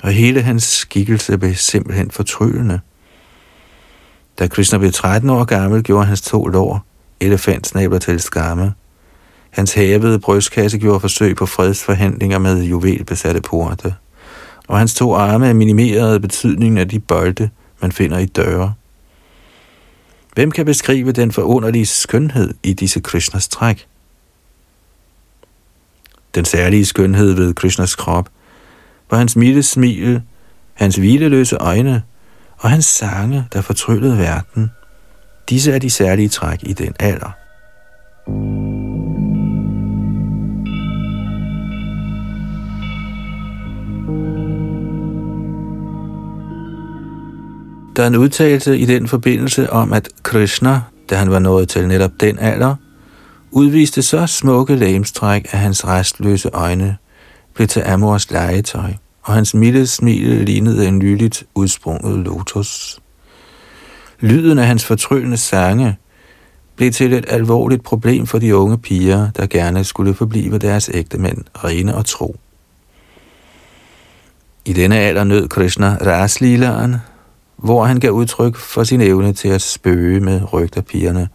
[0.03, 2.79] og hele hans skikkelse blev simpelthen fortryllende.
[4.39, 6.85] Da Krishna blev 13 år gammel, gjorde hans to lår
[7.19, 8.73] elefantsnabler til skamme.
[9.49, 13.95] Hans hævede brystkasse gjorde forsøg på fredsforhandlinger med juvelbesatte porte,
[14.67, 17.49] og hans to arme minimerede betydningen af de bolde,
[17.81, 18.73] man finder i døre.
[20.33, 23.87] Hvem kan beskrive den forunderlige skønhed i disse Krishnas træk?
[26.35, 28.29] Den særlige skønhed ved Krishnas krop
[29.11, 30.21] var hans milde smil,
[30.73, 32.03] hans hvileløse øjne
[32.57, 34.71] og hans sange, der fortryllede verden.
[35.49, 37.31] Disse er de særlige træk i den alder.
[47.95, 51.87] Der er en udtalelse i den forbindelse om, at Krishna, da han var nået til
[51.87, 52.75] netop den alder,
[53.55, 56.97] udviste så smukke lægemstræk, at hans restløse øjne
[57.53, 62.99] blev til Amors legetøj, og hans milde smil lignede en nyligt udsprunget lotus.
[64.19, 65.97] Lyden af hans fortryllende sange
[66.75, 71.17] blev til et alvorligt problem for de unge piger, der gerne skulle forblive deres ægte
[71.17, 72.35] mænd, rene og tro.
[74.65, 76.95] I denne alder nød Krishna raslilaen,
[77.57, 81.29] hvor han gav udtryk for sin evne til at spøge med rygterpigerne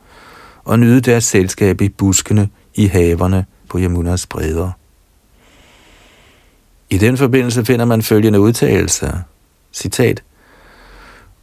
[0.70, 4.70] og nyde deres selskab i buskene i haverne på Yamunas bredder.
[6.90, 9.12] I den forbindelse finder man følgende udtalelse.
[9.72, 10.22] Citat.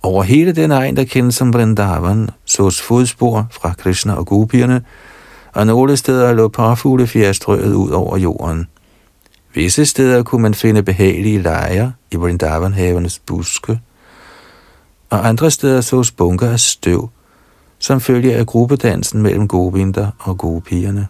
[0.03, 4.83] Over hele den egen, der kendes som Vrindavan, sås fodspor fra Krishna og Gopierne,
[5.53, 8.67] og nogle steder lå parfugle fjerstrøget ud over jorden.
[9.53, 13.79] Visse steder kunne man finde behagelige lejer i Vrindavan-havernes buske,
[15.09, 17.09] og andre steder sås bunker af støv,
[17.79, 21.07] som følge af gruppedansen mellem govinter og gopierne.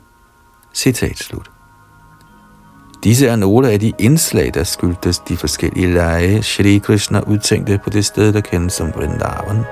[0.74, 1.52] Citat slut.
[3.04, 7.90] Disse er nogle af de indslag, der skyldtes de forskellige lege, Shri Krishna udtænkte på
[7.90, 9.64] det sted, der kendes som Vrindavan.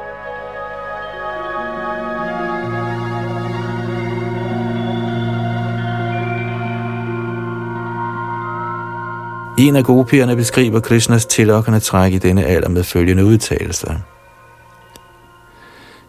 [9.58, 13.96] En af gopierne beskriver Krishnas tillokkende træk i denne alder med følgende udtalelser.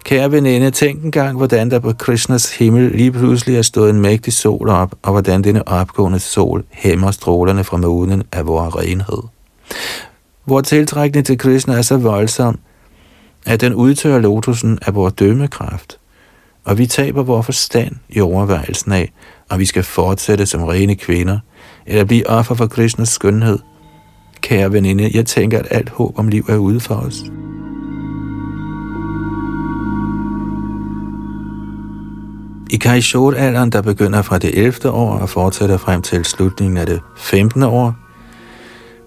[0.07, 4.33] Kære veninde, tænk engang, hvordan der på Krishnas himmel lige pludselig er stået en mægtig
[4.33, 9.23] sol op, og hvordan denne opgående sol hæmmer strålerne fra månen af vores renhed.
[10.47, 12.59] Vor tiltrækning til Krishna er så voldsom,
[13.47, 15.99] at den udtørrer lotusen af vores dømmekraft,
[16.65, 19.13] og vi taber vores forstand i overvejelsen af,
[19.51, 21.39] om vi skal fortsætte som rene kvinder,
[21.87, 23.59] eller blive offer for Krishnas skønhed.
[24.41, 27.23] Kære veninde, jeg tænker, at alt håb om liv er ude for os.
[32.71, 34.91] I Kaishore-alderen, der begynder fra det 11.
[34.91, 37.63] år og fortsætter frem til slutningen af det 15.
[37.63, 37.95] år,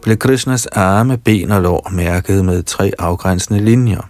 [0.02, 4.02] blev Krishnas arme, ben og lår mærket med tre afgrænsende linjer.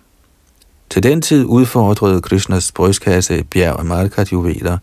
[0.90, 4.78] Til den tid udfordrede Krishnas brystkasse bjerg af Malkat juveler.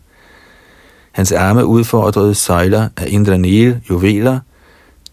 [1.11, 4.39] Hans arme udfordrede søjler af Indranil juveler.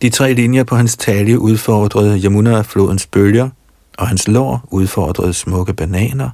[0.03, 3.49] De tre linjer på hans talje udfordrede Yamuna-flodens bølger,
[3.99, 6.31] og hans lår udfordrede smukke bananer.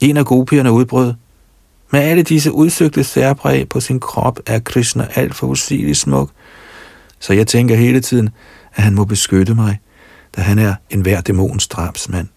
[0.00, 1.14] En af gopierne udbrød,
[1.90, 6.30] med alle disse udsøgte særpræg på sin krop er Krishna alt for usigeligt smuk,
[7.20, 8.30] så jeg tænker hele tiden,
[8.74, 9.78] at han må beskytte mig,
[10.36, 12.28] da han er en hver dæmons drabsmand.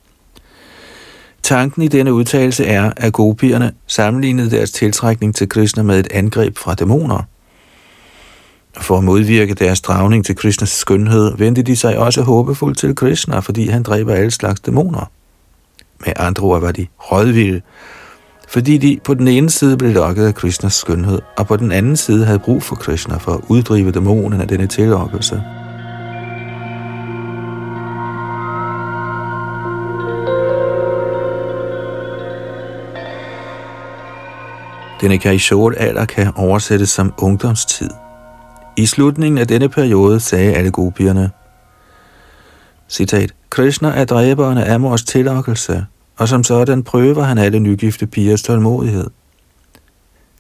[1.44, 6.58] Tanken i denne udtalelse er, at gopierne sammenlignede deres tiltrækning til Krishna med et angreb
[6.58, 7.24] fra dæmoner.
[8.78, 13.40] For at modvirke deres dragning til Krishnas skønhed, vendte de sig også håbefuldt til Krishna,
[13.40, 15.12] fordi han dræber alle slags dæmoner.
[16.06, 17.62] Med andre ord var de rådvilde,
[18.50, 21.98] fordi de på den ene side blev lokket af Krishnas skønhed, og på den anden
[21.98, 25.44] side havde brug for Krishna for at uddrive dæmonen af denne tillokkelse.
[35.02, 37.90] Denne Kaishore alder kan oversættes som ungdomstid.
[38.78, 41.32] I slutningen af denne periode sagde alle gopierne,
[42.90, 45.86] citat, Krishna er dræberen af Amors tillokkelse,
[46.20, 49.08] og som sådan prøver han alle nygifte pigers tålmodighed.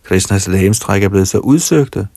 [0.03, 2.07] Krishnas lægemstræk er blevet så udsøgte,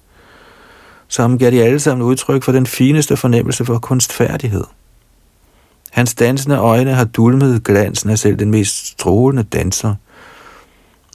[1.08, 4.64] som gav de alle sammen udtryk for den fineste fornemmelse for kunstfærdighed.
[5.90, 9.94] Hans dansende øjne har dulmet glansen af selv den mest strålende danser,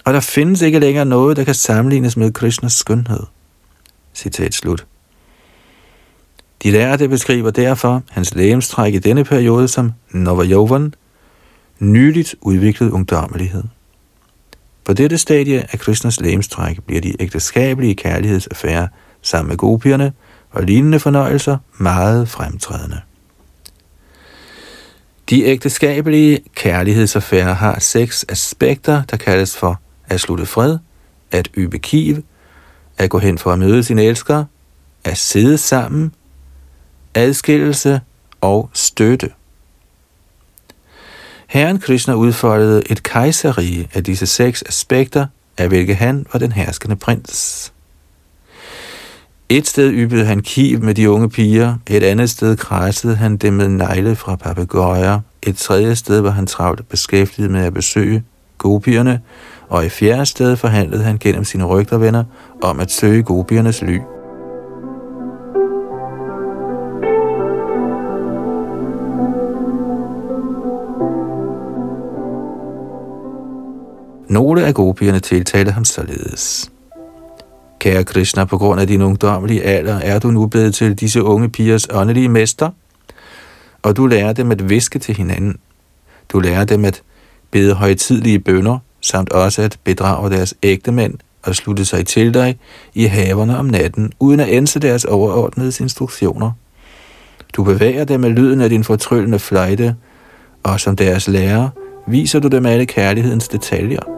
[0.06, 3.24] og der findes ikke længere noget, der kan sammenlignes med Krishnas skønhed.
[4.14, 4.86] Citat slut.
[6.64, 10.94] De lærte beskriver derfor hans lægemstræk i denne periode som Novajovan,
[11.80, 13.64] nyligt udviklet ungdommelighed.
[14.86, 18.88] På dette stadie af Krishnas lægemstræk bliver de ægteskabelige kærlighedsaffærer
[19.22, 20.14] sammen med gopierne
[20.52, 23.02] og lignende fornøjelser meget fremtrædende.
[25.30, 30.78] De ægteskabelige kærlighedsaffærer har seks aspekter, der kaldes for at slutte fred,
[31.32, 32.24] at ybe kiv,
[32.98, 34.46] at gå hen for at møde sin elsker,
[35.04, 36.14] at sidde sammen,
[37.14, 38.02] adskillelse
[38.42, 39.30] og støtte.
[41.48, 45.26] Herren Krishna udfoldede et kejserige af disse seks aspekter,
[45.58, 47.74] af hvilke han var den herskende prins.
[49.50, 53.54] Et sted yppede han kiv med de unge piger, et andet sted kredsede han dem
[53.54, 58.24] med negle fra papegøjer, et tredje sted var han travlt beskæftiget med at besøge
[58.58, 59.22] gopierne,
[59.70, 62.24] og i fjerde sted forhandlede han gennem sine rygtervenner
[62.64, 64.00] om at søge gopiernes ly.
[74.38, 76.72] Nogle af gopierne tiltalte ham således.
[77.80, 81.50] Kære Krishna, på grund af din ungdommelige alder er du nu blevet til disse unge
[81.50, 82.70] pigers åndelige mester,
[83.82, 85.58] og du lærer dem at viske til hinanden.
[86.30, 87.02] Du lærer dem at
[87.52, 91.14] bede højtidlige bønder, samt også at bedrage deres ægtemænd
[91.44, 92.58] og slutte sig til dig
[92.94, 96.52] i haverne om natten, uden at ænse deres overordnede instruktioner.
[97.54, 99.96] Du bevæger dem med lyden af din fortryllende fløjte,
[100.64, 101.70] og som deres lærer
[102.08, 104.17] viser du dem alle kærlighedens detaljer.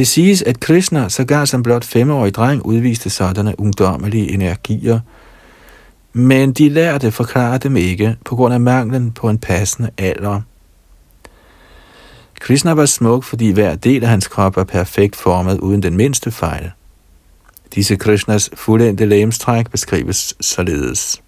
[0.00, 5.00] Det siges, at Krishna, sågar som blot femårig dreng, udviste sådanne ungdommelige energier,
[6.12, 10.40] men de lærte forklare dem ikke på grund af manglen på en passende alder.
[12.40, 16.30] Krishna var smuk, fordi hver del af hans krop var perfekt formet uden den mindste
[16.30, 16.70] fejl.
[17.74, 21.22] Disse Krishnas fuldendte lægemstræk beskrives således.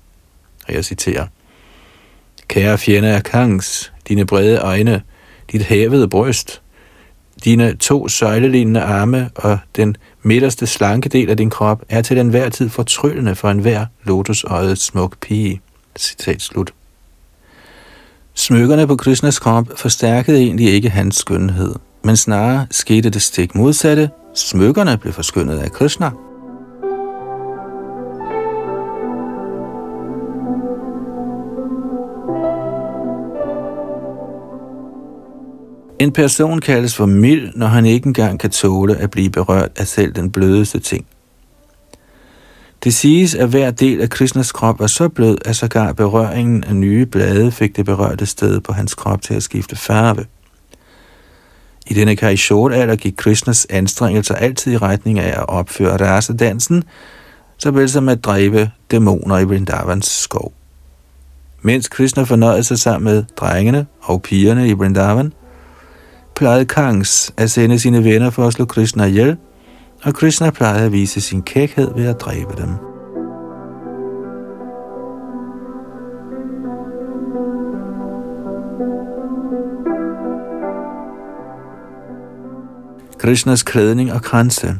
[0.68, 1.26] Og jeg citerer.
[2.48, 5.02] Kære fjende af Kangs, dine brede øjne,
[5.52, 6.62] dit hævede bryst,
[7.44, 12.48] dine to søjlelignende arme og den midterste slanke del af din krop er til enhver
[12.48, 15.60] tid fortryllende for enhver lotusøjet smuk pige.
[15.98, 16.72] Citat slut.
[18.34, 21.74] Smykkerne på Krishnas krop forstærkede egentlig ikke hans skønhed,
[22.04, 24.10] men snarere skete det stik modsatte.
[24.34, 26.10] Smykkerne blev forskyndet af Krishna.
[36.02, 39.86] En person kaldes for mild, når han ikke engang kan tåle at blive berørt af
[39.86, 41.06] selv den blødeste ting.
[42.84, 46.76] Det siges, at hver del af Krishnas krop var så blød, at sågar berøringen af
[46.76, 50.26] nye blade fik det berørte sted på hans krop til at skifte farve.
[51.86, 56.84] I denne Kaishore-alder gik Krishnas anstrengelser altid i retning af at opføre rasedansen,
[57.58, 60.52] såvel som at dræbe dæmoner i Vrindavans skov.
[61.60, 65.32] Mens Krishna fornøjede sig sammen med drengene og pigerne i Vrindavan,
[66.34, 69.36] plejede Kangs at sende sine venner for at slå Krishna ihjel,
[70.04, 72.92] og Krishna plejede at vise sin kækhed ved at dræbe dem.
[83.18, 84.74] Krishnas klædning og kranse.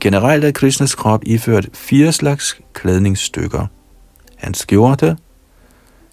[0.00, 3.66] Generelt er Krishnas krop iført fire slags klædningsstykker.
[4.36, 5.16] Hans skjorte,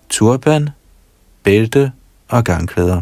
[0.09, 0.69] turban,
[1.43, 1.91] bælte
[2.28, 3.01] og gangklæder.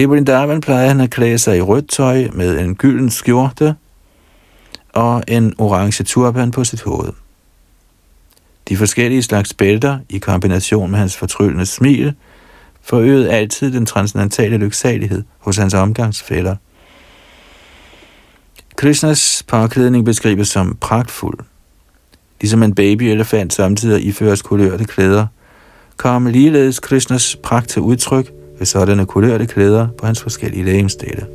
[0.00, 3.74] I Vrindavan plejer han at klæde sig i rødt tøj med en gylden skjorte
[4.92, 7.12] og en orange turban på sit hoved.
[8.68, 12.14] De forskellige slags bælter i kombination med hans fortryllende smil
[12.82, 16.56] forøgede altid den transcendentale lyksalighed hos hans omgangsfælder.
[18.76, 21.38] Krishnas påklædning beskrives som pragtfuld.
[22.40, 25.26] Ligesom en babyelefant samtidig iføres kulørte klæder,
[25.96, 31.26] kom ligeledes Krishnas pragt til udtryk ved sådanne kulørte klæder på hans forskellige lægemstede.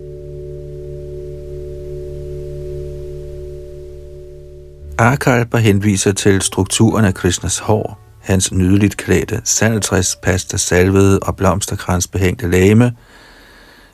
[4.98, 12.08] Akarpa henviser til strukturen af Krishnas hår, hans nydeligt klædte, sandaltræs, pasta, salvede og blomsterkrans
[12.08, 12.94] behængte lame,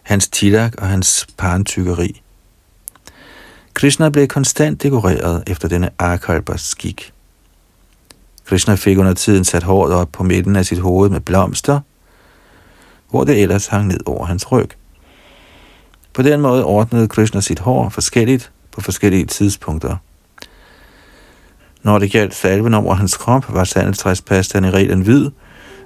[0.02, 2.22] hans tilak og hans pantykkeri.
[3.74, 7.14] Krishna blev konstant dekoreret efter denne Akarpas skik.
[8.46, 11.80] Krishna fik under tiden sat håret op på midten af sit hoved med blomster,
[13.10, 14.70] hvor det ellers hang ned over hans ryg.
[16.14, 19.96] På den måde ordnede Krishna sit hår forskelligt på forskellige tidspunkter–
[21.84, 25.30] når det galt salven over hans krop, var sandeltræspastaen i reglen hvid,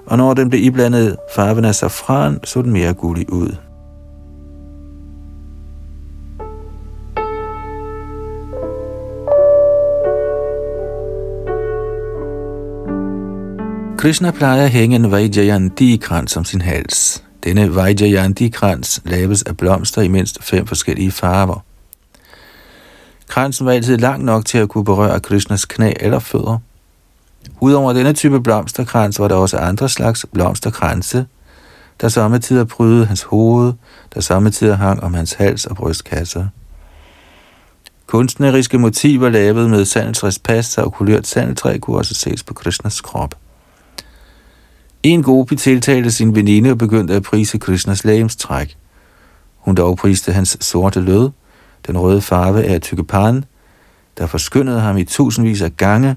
[0.06, 3.56] og når den blev iblandet farven af safran, så den mere gullig ud.
[14.04, 17.24] Krishna plejer at hænge en Vajjayanti-krans om sin hals.
[17.44, 21.64] Denne Vajjayanti-krans laves af blomster i mindst fem forskellige farver.
[23.28, 26.58] Kransen var altid lang nok til at kunne berøre Krishnas knæ eller fødder.
[27.60, 31.26] Udover denne type blomsterkrans var der også andre slags blomsterkranse,
[32.00, 33.72] der samtidig prydede hans hoved,
[34.14, 36.46] der samtidig hang om hans hals og brystkasser.
[38.06, 43.34] Kunstneriske motiver lavet med sandelsrispasta og kulørt sandeltræ kunne også ses på Krishnas krop.
[45.04, 48.76] En gopi tiltalte sin veninde og begyndte at prise Krishnas lægemstræk.
[49.58, 51.30] Hun dog priste hans sorte lød,
[51.86, 53.44] den røde farve af tykkepan,
[54.18, 56.16] der forskyndede ham i tusindvis af gange,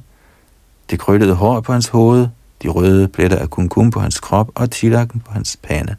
[0.90, 2.28] det krøllede hår på hans hoved,
[2.64, 5.96] de røde pletter af kumkum på hans krop og tilakken på hans pande.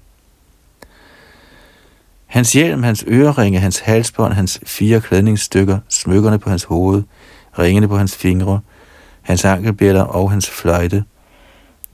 [2.26, 7.02] Hans hjelm, hans øreringe, hans halsbånd, hans fire klædningsstykker, smykkerne på hans hoved,
[7.58, 8.60] ringene på hans fingre,
[9.22, 11.04] hans ankelbjæller og hans fløjte.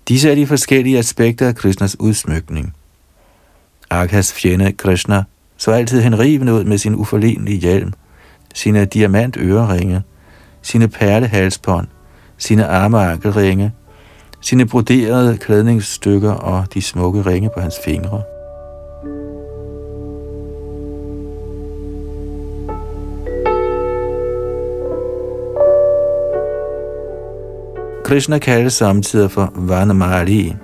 [0.08, 2.74] Disse er de forskellige aspekter af Krishnas udsmykning.
[3.90, 5.22] Akas fjende Krishna
[5.56, 7.92] så altid henrivende ud med sin uforlignelige hjelm,
[8.54, 10.02] sine diamantøreringe,
[10.62, 11.86] sine perlehalsbånd,
[12.38, 13.72] sine arme og ankelringe,
[14.40, 18.22] sine broderede klædningsstykker og de smukke ringe på hans fingre.
[28.14, 30.56] Krishna kaldes samtidig for Vanamali.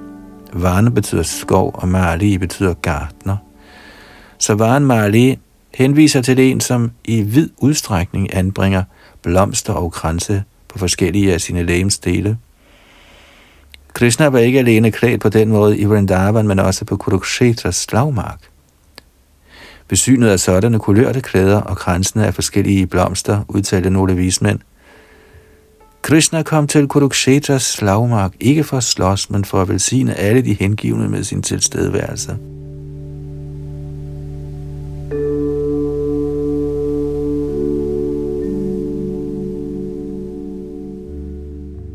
[0.52, 3.36] Vana betyder skov, og Mali betyder gartner.
[4.38, 5.38] Så Mali
[5.74, 8.82] henviser til en, som i vid udstrækning anbringer
[9.22, 12.38] blomster og kranse på forskellige af sine lægemsdele.
[13.92, 18.40] Krishna var ikke alene klædt på den måde i Vrindavan, men også på Kurukshetras slagmark.
[19.88, 24.60] Besynet af sådanne kulørte klæder og kransene af forskellige blomster, udtalte nogle vismænd.
[26.02, 30.54] Krishna kom til Kurukshetras slagmark ikke for at slås, men for at velsigne alle de
[30.54, 32.36] hengivne med sin tilstedeværelse.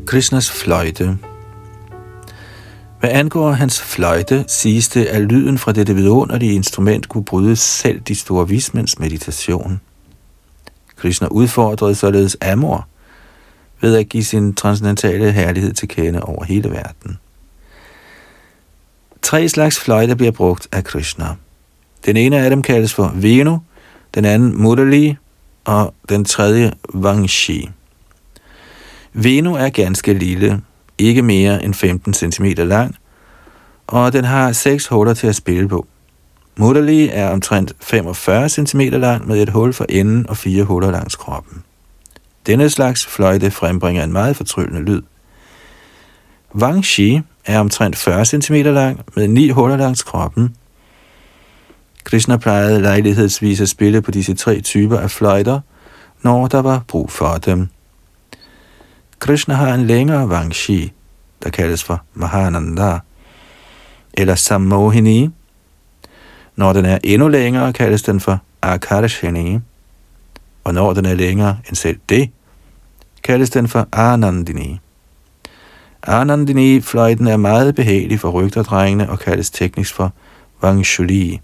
[0.06, 1.18] Krishnas fløjte.
[3.00, 8.00] Hvad angår hans fløjte, siges det, at lyden fra dette vidunderlige instrument kunne bryde selv
[8.00, 9.80] de store vismænds meditation.
[10.96, 12.88] Krishna udfordrede således Amor
[13.86, 17.18] ved at give sin transcendentale herlighed til kende over hele verden.
[19.22, 21.26] Tre slags fløjte bliver brugt af Krishna.
[22.06, 23.58] Den ene af dem kaldes for Venu,
[24.14, 25.16] den anden Murali
[25.64, 27.70] og den tredje Vangshi.
[29.12, 30.62] Venu er ganske lille,
[30.98, 32.96] ikke mere end 15 cm lang,
[33.86, 35.86] og den har seks huller til at spille på.
[36.56, 41.16] Murali er omtrent 45 cm lang med et hul for enden og fire huller langs
[41.16, 41.62] kroppen.
[42.46, 45.02] Denne slags fløjte frembringer en meget fortryllende lyd.
[46.54, 50.56] Wangxi er omtrent 40 cm lang med ni huller langs kroppen.
[52.04, 55.60] Krishna plejede lejlighedsvis at spille på disse tre typer af fløjter,
[56.22, 57.68] når der var brug for dem.
[59.18, 60.92] Krishna har en længere vangshi,
[61.42, 62.98] der kaldes for Mahananda,
[64.14, 65.30] eller Sammohini.
[66.56, 69.58] Når den er endnu længere, kaldes den for Akarshini.
[70.64, 72.30] Og når den er længere end selv det,
[73.26, 74.78] kaldes den for Anandini.
[76.02, 80.12] Anandini-fløjten er meget behagelig for rygterdrengene og kaldes teknisk for
[80.62, 81.40] Vangshuli.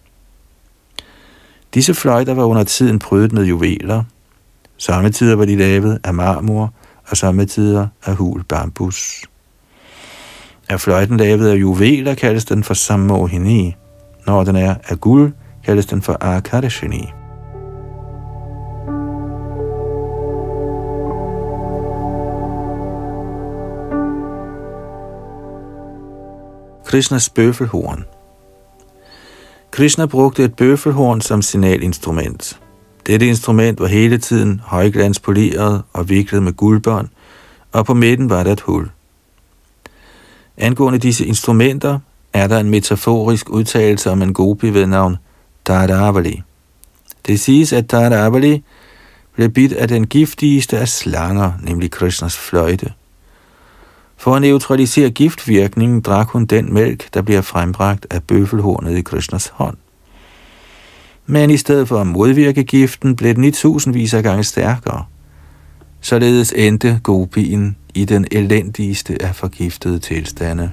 [1.74, 4.04] Disse fløjter var under tiden prydet med juveler.
[4.76, 6.72] Samtidig var de lavet af marmor,
[7.10, 9.22] og samtidig af hul bambus.
[10.68, 13.76] Er fløjten lavet af juveler, kaldes den for sammohini.
[14.26, 15.32] Når den er af guld,
[15.64, 17.21] kaldes den for akadashini.
[26.92, 28.04] Krishnas bøffelhorn
[29.70, 32.60] Krishna brugte et bøffelhorn som signalinstrument.
[33.06, 37.08] Dette instrument var hele tiden højglanspoleret og viklet med guldbånd,
[37.72, 38.90] og på midten var der et hul.
[40.56, 41.98] Angående disse instrumenter
[42.32, 45.16] er der en metaforisk udtalelse om en gopi ved navn
[45.66, 46.42] Dharavali.
[47.26, 48.64] Det siges, at Dharavali
[49.34, 52.92] blev bidt af den giftigste af slanger, nemlig Krishnas fløjte.
[54.22, 59.46] For at neutralisere giftvirkningen drak hun den mælk, der bliver frembragt af bøffelhornet i Krishnas
[59.46, 59.76] hånd.
[61.26, 65.04] Men i stedet for at modvirke giften, blev den i tusindvis af gange stærkere.
[66.00, 70.70] Således endte gopien i den elendigste af forgiftede tilstande.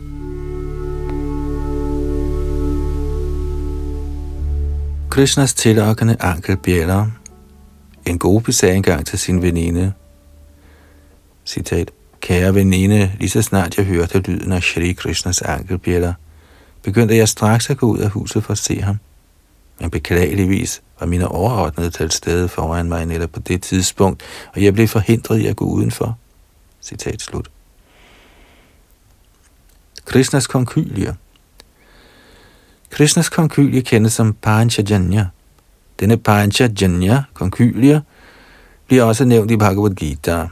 [5.10, 7.08] Krishnas tillokkende ankelbjæller.
[8.06, 9.93] En gopi sagde engang til sin veninde,
[11.45, 11.91] citat,
[12.22, 16.14] Kære veninde, lige så snart jeg hørte lyden af Shri Krishnas ankelbjæller,
[16.84, 19.00] begyndte jeg straks at gå ud af huset for at se ham.
[19.80, 24.74] Men beklageligvis var mine overordnede til stede foran mig netop på det tidspunkt, og jeg
[24.74, 26.18] blev forhindret i at gå udenfor.
[26.82, 27.52] Citat slut.
[30.06, 31.16] Krishnas konkylie
[32.90, 35.26] Krishnas konkylie kendes som Panchajanya.
[36.00, 38.02] Denne Panchajanya, konkylie,
[38.88, 40.48] bliver også nævnt i Bhagavad Gita.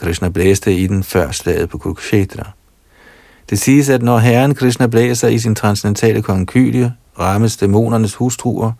[0.00, 2.50] Krishna blæste i den før slaget på Kurukshetra.
[3.50, 8.72] Det siges, at når Herren Krishna blæser i sin transcendentale konkylie, rammes dæmonernes hustruer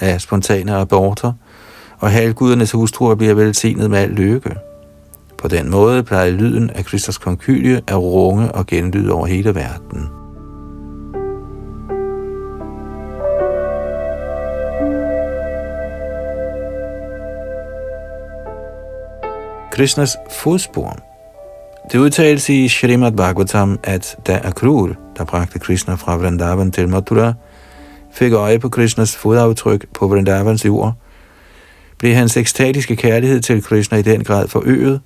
[0.00, 1.32] af spontane aborter,
[1.98, 4.56] og halvgudernes hustruer bliver velsignet med al lykke.
[5.38, 10.23] På den måde plejer lyden af Kristus konkylie at runge og genlyde over hele verden.
[19.74, 20.98] Krishnas fodspor.
[21.92, 27.32] Det udtales i Srimad Bhagavatam, at da Akrur, der bragte Krishna fra Vrindavan til Mathura,
[28.12, 30.92] fik øje på Krishnas fodaftryk på Vrindavans jord,
[31.98, 35.00] blev hans ekstatiske kærlighed til Krishna i den grad forøget,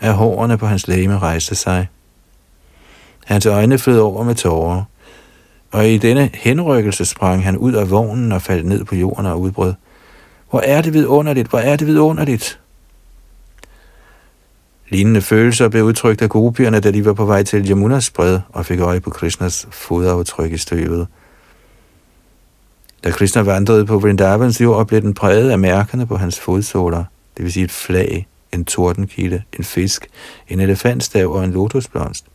[0.00, 1.88] at hårene på hans læme rejste sig.
[3.24, 4.82] Hans øjne flød over med tårer,
[5.72, 9.40] og i denne henrykkelse sprang han ud af vognen og faldt ned på jorden og
[9.40, 9.74] udbrød.
[10.50, 12.60] Hvor er det vidunderligt, hvor er det vidunderligt!
[14.94, 18.66] Lignende følelser blev udtrykt af gopierne, da de var på vej til Yamunas bred og
[18.66, 21.06] fik øje på Krishnas fodaftryk i støvet.
[23.04, 27.04] Da Krishna vandrede på Vrindavans jord, blev den præget af mærkerne på hans fodsåler,
[27.36, 30.06] det vil sige et flag, en tordenkilde, en fisk,
[30.48, 32.26] en elefantstav og en lotusblomst.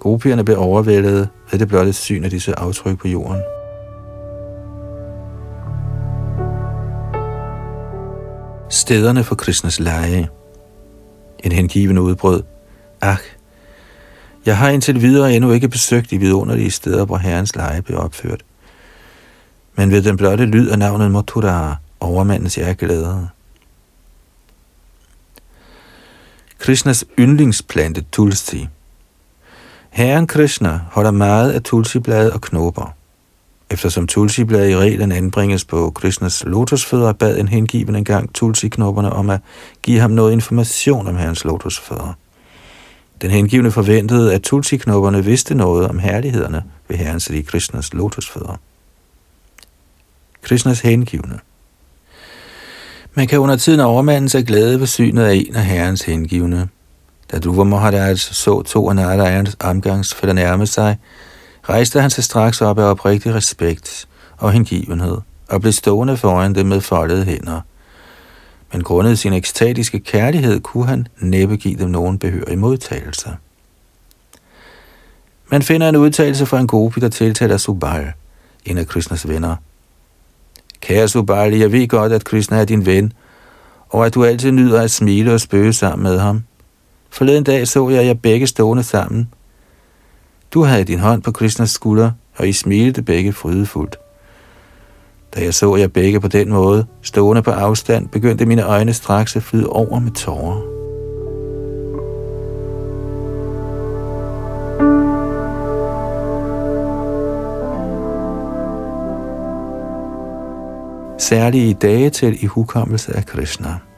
[0.00, 3.42] Gopierne blev overvældet ved det blotte syn af disse aftryk på jorden.
[8.70, 10.28] Stederne for Krishnas lege
[11.44, 12.42] en hengivende udbrød.
[13.00, 13.22] Ach,
[14.46, 18.44] jeg har indtil videre endnu ikke besøgt de vidunderlige steder, hvor herrens leje blev opført
[19.80, 23.26] men ved den blotte lyd af navnet Motura overmandes jeg glæder.
[26.58, 28.68] Krishnas yndlingsplante Tulsi
[29.90, 32.94] Herren Krishna holder meget af tulsiblade og knopper.
[33.70, 39.40] Eftersom tulsiblad i reglen anbringes på Krishnas lotusfødder, bad en hengiven engang tulsi-knopperne om at
[39.82, 42.16] give ham noget information om herrens lotusfødder.
[43.22, 48.60] Den hengivne forventede, at tulsi-knopperne vidste noget om herlighederne ved herrens Krishnas lotusfødder.
[50.42, 51.38] Krishnas hengivne.
[53.14, 56.68] Man kan under tiden overmande sig glæde ved synet af en af herrens hengivne.
[57.32, 60.96] Da Dhruva Maharaj altså, så to af Narayanas omgangsfælder nærme sig,
[61.70, 65.18] rejste han sig straks op af oprigtig respekt og hengivenhed
[65.48, 67.60] og blev stående foran dem med foldede hænder.
[68.72, 73.30] Men grundet sin ekstatiske kærlighed kunne han næppe give dem nogen behørig modtagelse.
[75.50, 78.12] Man finder en udtalelse fra en gopi, der tiltaler Subal,
[78.64, 79.56] en af Krishnas venner–
[80.80, 83.12] Kære Subal, jeg ved godt, at Krishna er din ven,
[83.88, 86.42] og at du altid nyder at smile og spøge sammen med ham.
[87.10, 89.28] Forleden dag så jeg jer begge stående sammen.
[90.54, 93.96] Du havde din hånd på Krishnas skulder, og I smilte begge frydefuldt.
[95.34, 99.36] Da jeg så jer begge på den måde, stående på afstand, begyndte mine øjne straks
[99.36, 100.80] at flyde over med tårer.
[111.30, 113.89] særlige dage til i hukommelse af Krishna.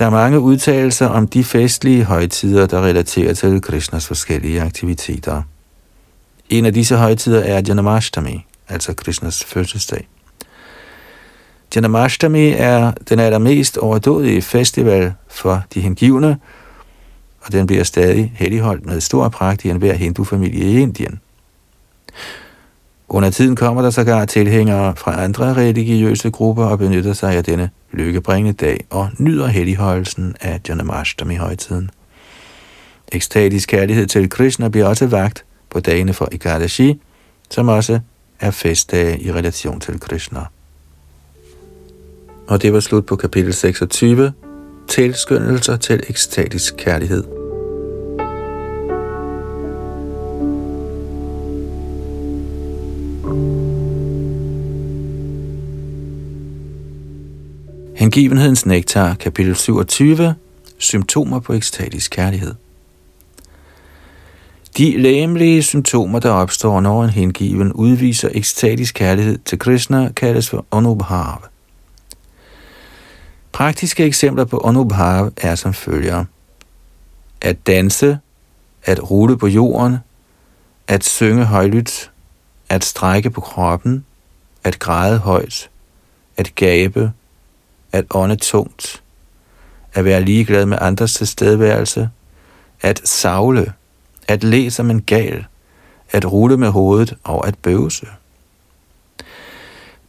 [0.00, 5.42] Der er mange udtalelser om de festlige højtider, der relaterer til Krishnas forskellige aktiviteter.
[6.48, 10.08] En af disse højtider er Janamashtami, altså Krishnas fødselsdag.
[11.74, 16.38] Janamashtami er den allermest overdådige festival for de hengivne,
[17.40, 21.20] og den bliver stadig helligholdt med stor pragt i enhver hindufamilie i Indien.
[23.12, 27.70] Under tiden kommer der sågar tilhængere fra andre religiøse grupper og benytter sig af denne
[27.92, 31.90] lykkebringende dag og nyder helligholdelsen af Janamashtami højtiden.
[33.12, 37.00] Ekstatisk kærlighed til Krishna bliver også vagt på dagene for Ikadashi,
[37.50, 38.00] som også
[38.40, 40.40] er festdage i relation til Krishna.
[42.48, 44.32] Og det var slut på kapitel 26,
[44.88, 47.39] tilskyndelser til ekstatisk kærlighed.
[58.00, 60.34] Hengivenhedens nektar, kapitel 27,
[60.78, 62.54] symptomer på ekstatisk kærlighed.
[64.78, 70.66] De læmelige symptomer, der opstår, når en hengiven udviser ekstatisk kærlighed til Krishna, kaldes for
[70.72, 71.44] anubhav.
[73.52, 76.24] Praktiske eksempler på anubhav er som følger.
[77.40, 78.18] At danse,
[78.84, 79.96] at rulle på jorden,
[80.88, 82.10] at synge højlydt,
[82.68, 84.04] at strække på kroppen,
[84.64, 85.70] at græde højt,
[86.36, 87.12] at gabe,
[87.92, 89.02] at ånde tungt,
[89.94, 92.08] at være ligeglad med andres tilstedeværelse,
[92.80, 93.72] at savle,
[94.28, 95.44] at le som en gal,
[96.10, 98.06] at rulle med hovedet og at bøvse.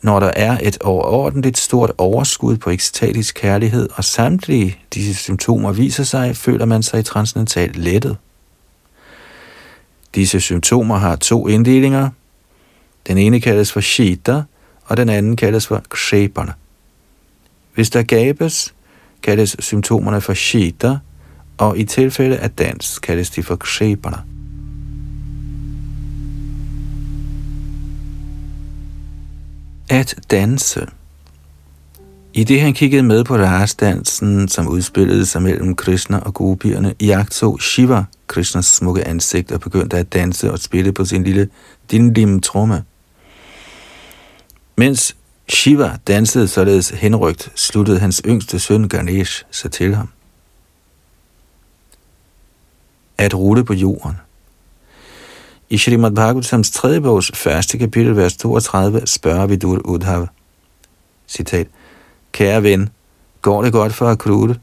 [0.01, 6.03] Når der er et overordentligt stort overskud på ekstatisk kærlighed, og samtlige disse symptomer viser
[6.03, 8.17] sig, føler man sig transcendentalt lettet.
[10.15, 12.09] Disse symptomer har to inddelinger.
[13.07, 14.43] Den ene kaldes for shita,
[14.85, 16.53] og den anden kaldes for kshepana.
[17.75, 18.73] Hvis der gabes,
[19.23, 20.97] kaldes symptomerne for shita,
[21.57, 24.17] og i tilfælde af dans kaldes de for kshepana.
[29.89, 30.87] At danse
[32.33, 36.95] i det han kiggede med på rasdansen, som udspillede sig mellem Krishna og gopierne,
[37.29, 41.49] så Shiva Krishnas smukke ansigt og begyndte at danse og spille på sin lille
[41.91, 42.83] dindim tromme.
[44.77, 45.15] Mens
[45.51, 50.09] Shiva dansede således henrygt, sluttede hans yngste søn Ganesh sig til ham.
[53.17, 54.17] At rulle på jorden.
[55.69, 57.01] I Srimad Bhagavatams 3.
[57.01, 60.27] bogs første kapitel, vers 32, spørger Vidur Udhav.
[61.27, 61.67] Citat.
[62.31, 62.89] Kære ven,
[63.41, 64.59] går det godt for Akrude?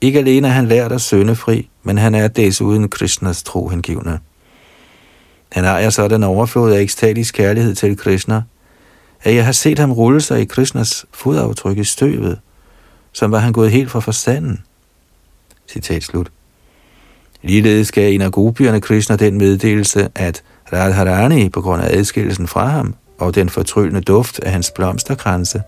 [0.00, 4.18] Ikke alene er han lært at søndefri, men han er desuden Krishnas trohengivende.
[5.52, 8.42] Han har jeg sådan overflod af ekstatisk kærlighed til Krishna,
[9.22, 12.38] at jeg har set ham rulle sig i Krishnas fodaftryk i støvet,
[13.12, 14.62] som var han gået helt fra forstanden.
[15.68, 16.30] Citat slut.
[17.42, 20.42] Ligeledes gav en af gopierne Krishna den meddelelse, at
[20.72, 25.62] Radharani på grund af adskillelsen fra ham og den fortryllende duft af hans blomsterkranse,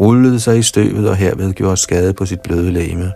[0.00, 3.12] rullede sig i støvet og herved gjorde skade på sit bløde læme.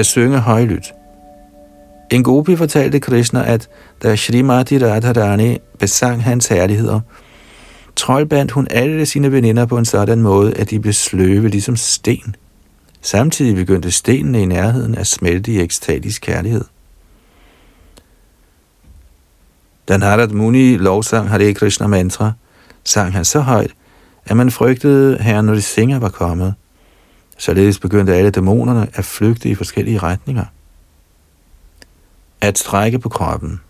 [0.00, 0.92] At synge højlydt.
[2.10, 3.68] En gopi fortalte Krishna, at
[4.02, 7.00] da Srimati Radharani besang hans herligheder,
[7.96, 12.36] troldbandt hun alle sine veninder på en sådan måde, at de blev sløve ligesom sten.
[13.00, 16.64] Samtidig begyndte stenene i nærheden at smelte i ekstatisk kærlighed.
[19.88, 22.32] Da Narad Muni lovsang Hare Krishna mantra,
[22.84, 23.70] sang han så højt,
[24.26, 26.54] at man frygtede, at herren Nrisinga var kommet.
[27.40, 30.44] Således begyndte alle dæmonerne at flygte i forskellige retninger.
[32.40, 33.60] At strække på kroppen.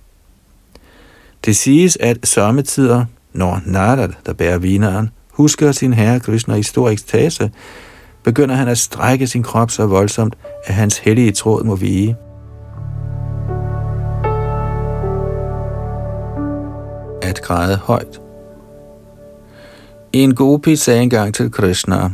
[1.45, 6.91] Det siges, at sommetider, når Narad, der bærer vineren, husker sin herre Krishna i stor
[6.91, 7.51] ekstase,
[8.23, 12.17] begynder han at strække sin krop så voldsomt, at hans hellige tråd må vige.
[17.23, 18.21] At græde højt.
[20.13, 22.11] En gopi sagde engang til Krishna,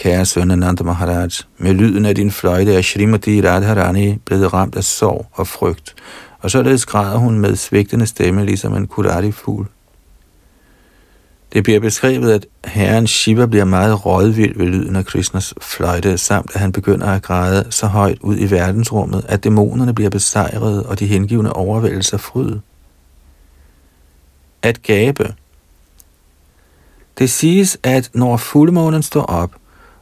[0.00, 1.28] Kære søn Ananda Maharaj,
[1.58, 5.94] med lyden af din fløjte er Shrimati Radharani blevet ramt af sorg og frygt,
[6.38, 9.66] og således græder hun med svigtende stemme, ligesom en kurati-fugl.
[11.52, 16.50] Det bliver beskrevet, at herren Shiva bliver meget rådvild ved lyden af Krishnas fløjte, samt
[16.54, 20.98] at han begynder at græde så højt ud i verdensrummet, at dæmonerne bliver besejret, og
[20.98, 22.58] de hengivne overvældes af fryd.
[24.62, 25.34] At gabe.
[27.18, 29.50] Det siges, at når fuldmånen står op,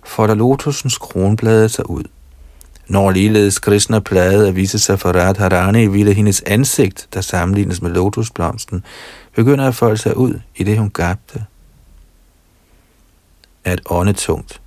[0.09, 2.05] folder lotusens kronblade sig ud.
[2.89, 7.91] Når ligeledes Krishna plagede at vise sig for Radharani, ville hendes ansigt, der sammenlignes med
[7.91, 8.85] lotusblomsten,
[9.35, 11.45] begynder at folde sig ud i det, hun gabte.
[13.65, 14.61] At ånde tungt.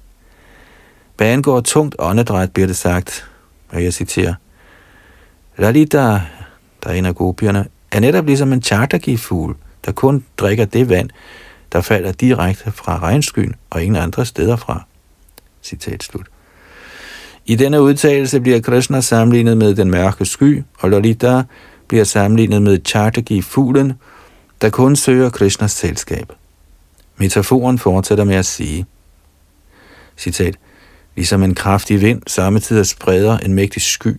[1.18, 3.30] Hvad angår tungt åndedræt, bliver det sagt,
[3.70, 4.34] og jeg citerer,
[5.58, 6.00] Lalita,
[6.84, 11.10] der er en af gopierne, er netop ligesom en chartergifugl, der kun drikker det vand,
[11.72, 14.86] der falder direkte fra regnskyen og ingen andre steder fra.
[15.64, 16.26] Citat slut.
[17.45, 21.43] I denne udtalelse bliver Krishna sammenlignet med den mørke sky, og Lolita
[21.88, 23.93] bliver sammenlignet med Chartagi fuglen,
[24.62, 26.32] der kun søger Krishnas selskab.
[27.18, 28.86] Metaforen fortsætter med at sige,
[30.18, 30.55] citat,
[31.16, 34.16] ligesom en kraftig vind samtidig spreder en mægtig sky,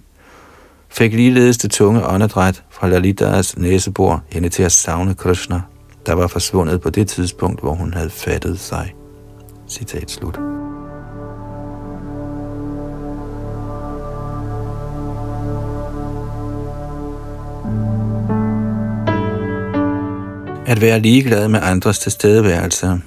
[0.89, 5.61] fik ligeledes det tunge åndedræt fra Lalitas næsebor hende til at savne Krishna,
[6.07, 8.95] der var forsvundet på det tidspunkt, hvor hun havde fattet sig.
[9.69, 10.62] Citat slut.
[20.73, 23.01] At være ligeglad med andres tilstedeværelse.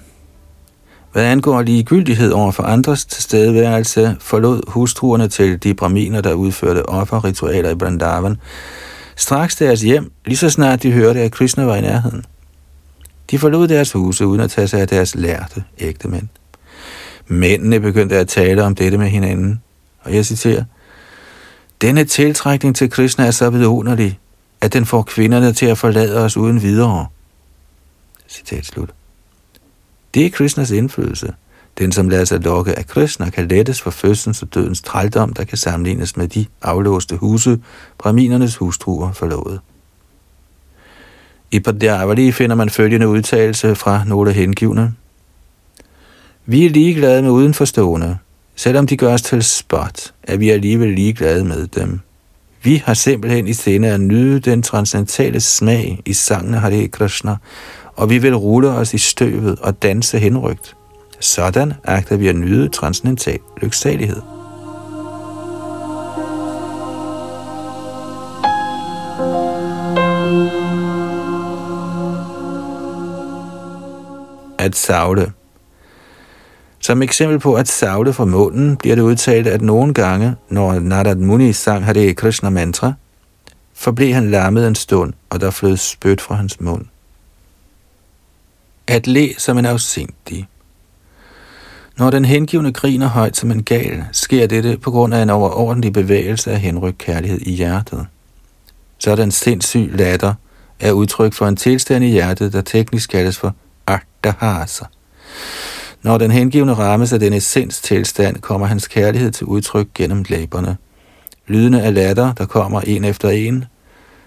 [1.11, 7.69] Hvad angår ligegyldighed over for andres tilstedeværelse, forlod hustruerne til de braminer, der udførte offerritualer
[7.69, 8.37] i Brandavan,
[9.15, 12.23] straks deres hjem, lige så snart de hørte, at Krishna var i nærheden.
[13.31, 16.27] De forlod deres huse uden at tage sig af deres lærte ægte mænd.
[17.27, 19.61] Mændene begyndte at tale om dette med hinanden,
[20.03, 20.63] og jeg citerer,
[21.81, 24.19] Denne tiltrækning til Krishna er så vidunderlig,
[24.61, 27.07] at den får kvinderne til at forlade os uden videre.
[28.35, 28.89] Citat slut.
[30.13, 31.33] Det er Krishnas indflydelse.
[31.77, 35.43] Den, som lader sig lokke af Krishna, kan lettes for fødselens og dødens trældom, der
[35.43, 37.59] kan sammenlignes med de aflåste huse,
[37.97, 39.59] braminernes hustruer forlod.
[41.51, 44.93] I Padjavali finder man følgende udtalelse fra nogle hengivne.
[46.45, 48.17] Vi er ligeglade med udenforstående.
[48.55, 51.99] Selvom de gør os til spot, er vi alligevel ligeglade med dem.
[52.63, 57.35] Vi har simpelthen i scene at nyde den transcendentale smag i sangen Hare Krishna,
[57.95, 60.75] og vi vil rulle os i støvet og danse henrygt.
[61.19, 64.21] Sådan agter vi at nyde transcendental lyksalighed.
[74.59, 75.31] At savle
[76.85, 81.15] som eksempel på at savle fra månen, bliver det udtalt, at nogle gange, når Narad
[81.15, 82.93] Muni sang Hare Krishna mantra,
[83.73, 86.85] forblev han lammet en stund, og der flød spyt fra hans mund.
[88.87, 90.47] At le som en afsindig.
[91.97, 95.93] Når den hengivne griner højt som en gal, sker dette på grund af en overordentlig
[95.93, 98.05] bevægelse af henrykt kærlighed i hjertet.
[98.97, 100.33] Så den sindssyg latter
[100.79, 103.55] er udtryk for en tilstand i hjertet, der teknisk kaldes for
[103.87, 104.85] Artahasa.
[106.03, 110.77] Når den hengivne rammes af den essens tilstand, kommer hans kærlighed til udtryk gennem læberne.
[111.47, 113.65] Lydene af latter, der kommer en efter en,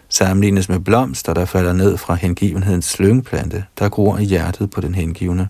[0.09, 4.95] sammenlignes med blomster, der falder ned fra hengivenhedens slyngplante, der gror i hjertet på den
[4.95, 5.49] hengivne.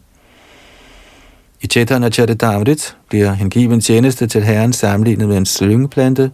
[1.62, 6.30] I Chaitanya Charitamrit bliver hengiven tjeneste til Herren sammenlignet med en slyngplante,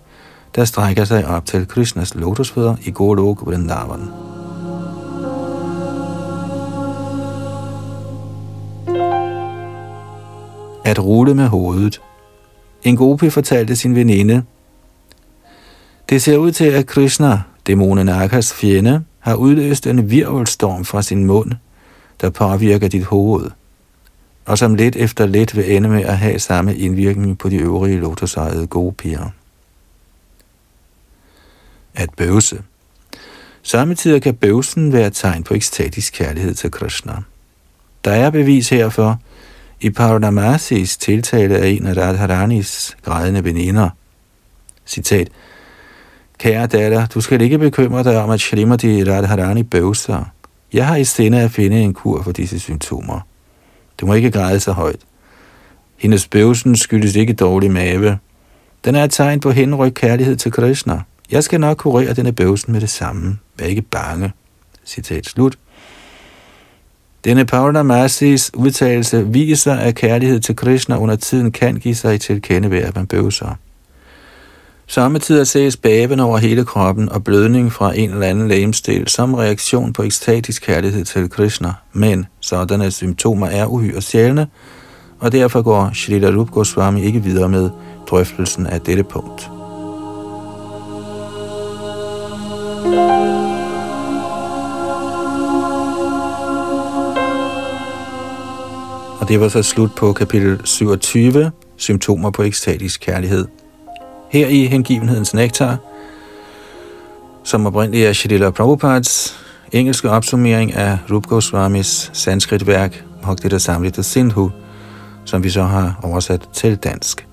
[0.55, 4.01] der strækker sig op til Krishnas lotusfødder i Golok Vrindavan.
[10.85, 12.01] At rulle med hovedet.
[12.83, 14.43] En gopi fortalte sin veninde,
[16.09, 21.25] det ser ud til, at Krishna, dæmonen Akas fjende, har udløst en virvelstorm fra sin
[21.25, 21.53] mund,
[22.21, 23.51] der påvirker dit hoved,
[24.45, 27.99] og som lidt efter lidt vil ende med at have samme indvirkning på de øvrige
[27.99, 29.31] lotusejede gopier.
[31.95, 32.63] At bøvse.
[33.63, 37.17] Samtidig kan bøvsen være et tegn på ekstatisk kærlighed til Krishna.
[38.05, 39.21] Der er bevis herfor
[39.81, 43.91] i Paranamasis tiltale af en af Radharanis grædende veninder.
[44.87, 45.29] Citat–
[46.39, 50.25] Kære datter, du skal ikke bekymre dig om, at Shrimati Radharani bøvser.
[50.73, 53.21] Jeg har i sinde at finde en kur for disse symptomer.
[54.01, 55.01] Du må ikke græde så højt.
[55.97, 58.19] Hendes bøvsen skyldes ikke dårlig mave.
[58.85, 61.01] Den er et tegn på henryk kærlighed til Krishna.
[61.31, 63.39] Jeg skal nok kurere denne bøvsen med det samme.
[63.59, 64.33] Vær ikke bange.
[64.85, 65.59] Citat slut.
[67.25, 72.43] Denne Paula Masis udtalelse viser, at kærlighed til Krishna under tiden kan give sig til
[72.43, 73.55] kende ved, at man bøvser.
[74.87, 79.93] Samtidig ses baben over hele kroppen og blødning fra en eller anden lægemstil som reaktion
[79.93, 84.47] på ekstatisk kærlighed til Krishna, men sådanne symptomer er uhyre sjældne,
[85.19, 87.71] og derfor går Shrita Rup Goswami ikke videre med
[88.11, 89.51] drøftelsen af dette punkt.
[99.21, 103.47] Og det var så slut på kapitel 27, symptomer på ekstatisk kærlighed.
[104.35, 105.77] Her i hengivenhedens nektar,
[107.45, 109.41] som oprindeligt er Shrila Prabhupads
[109.73, 114.51] engelske opsummering af Rup Goswamis sanskritværk Bhaktita Samrita Sindhu,
[115.25, 117.27] som vi så har oversat til dansk.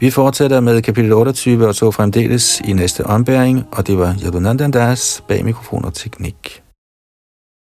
[0.00, 5.22] Vi fortsætter med kapitel 28 og så fremdeles i næste ombæring, og det var Yadunandandas
[5.28, 6.65] bag mikrofon og teknik.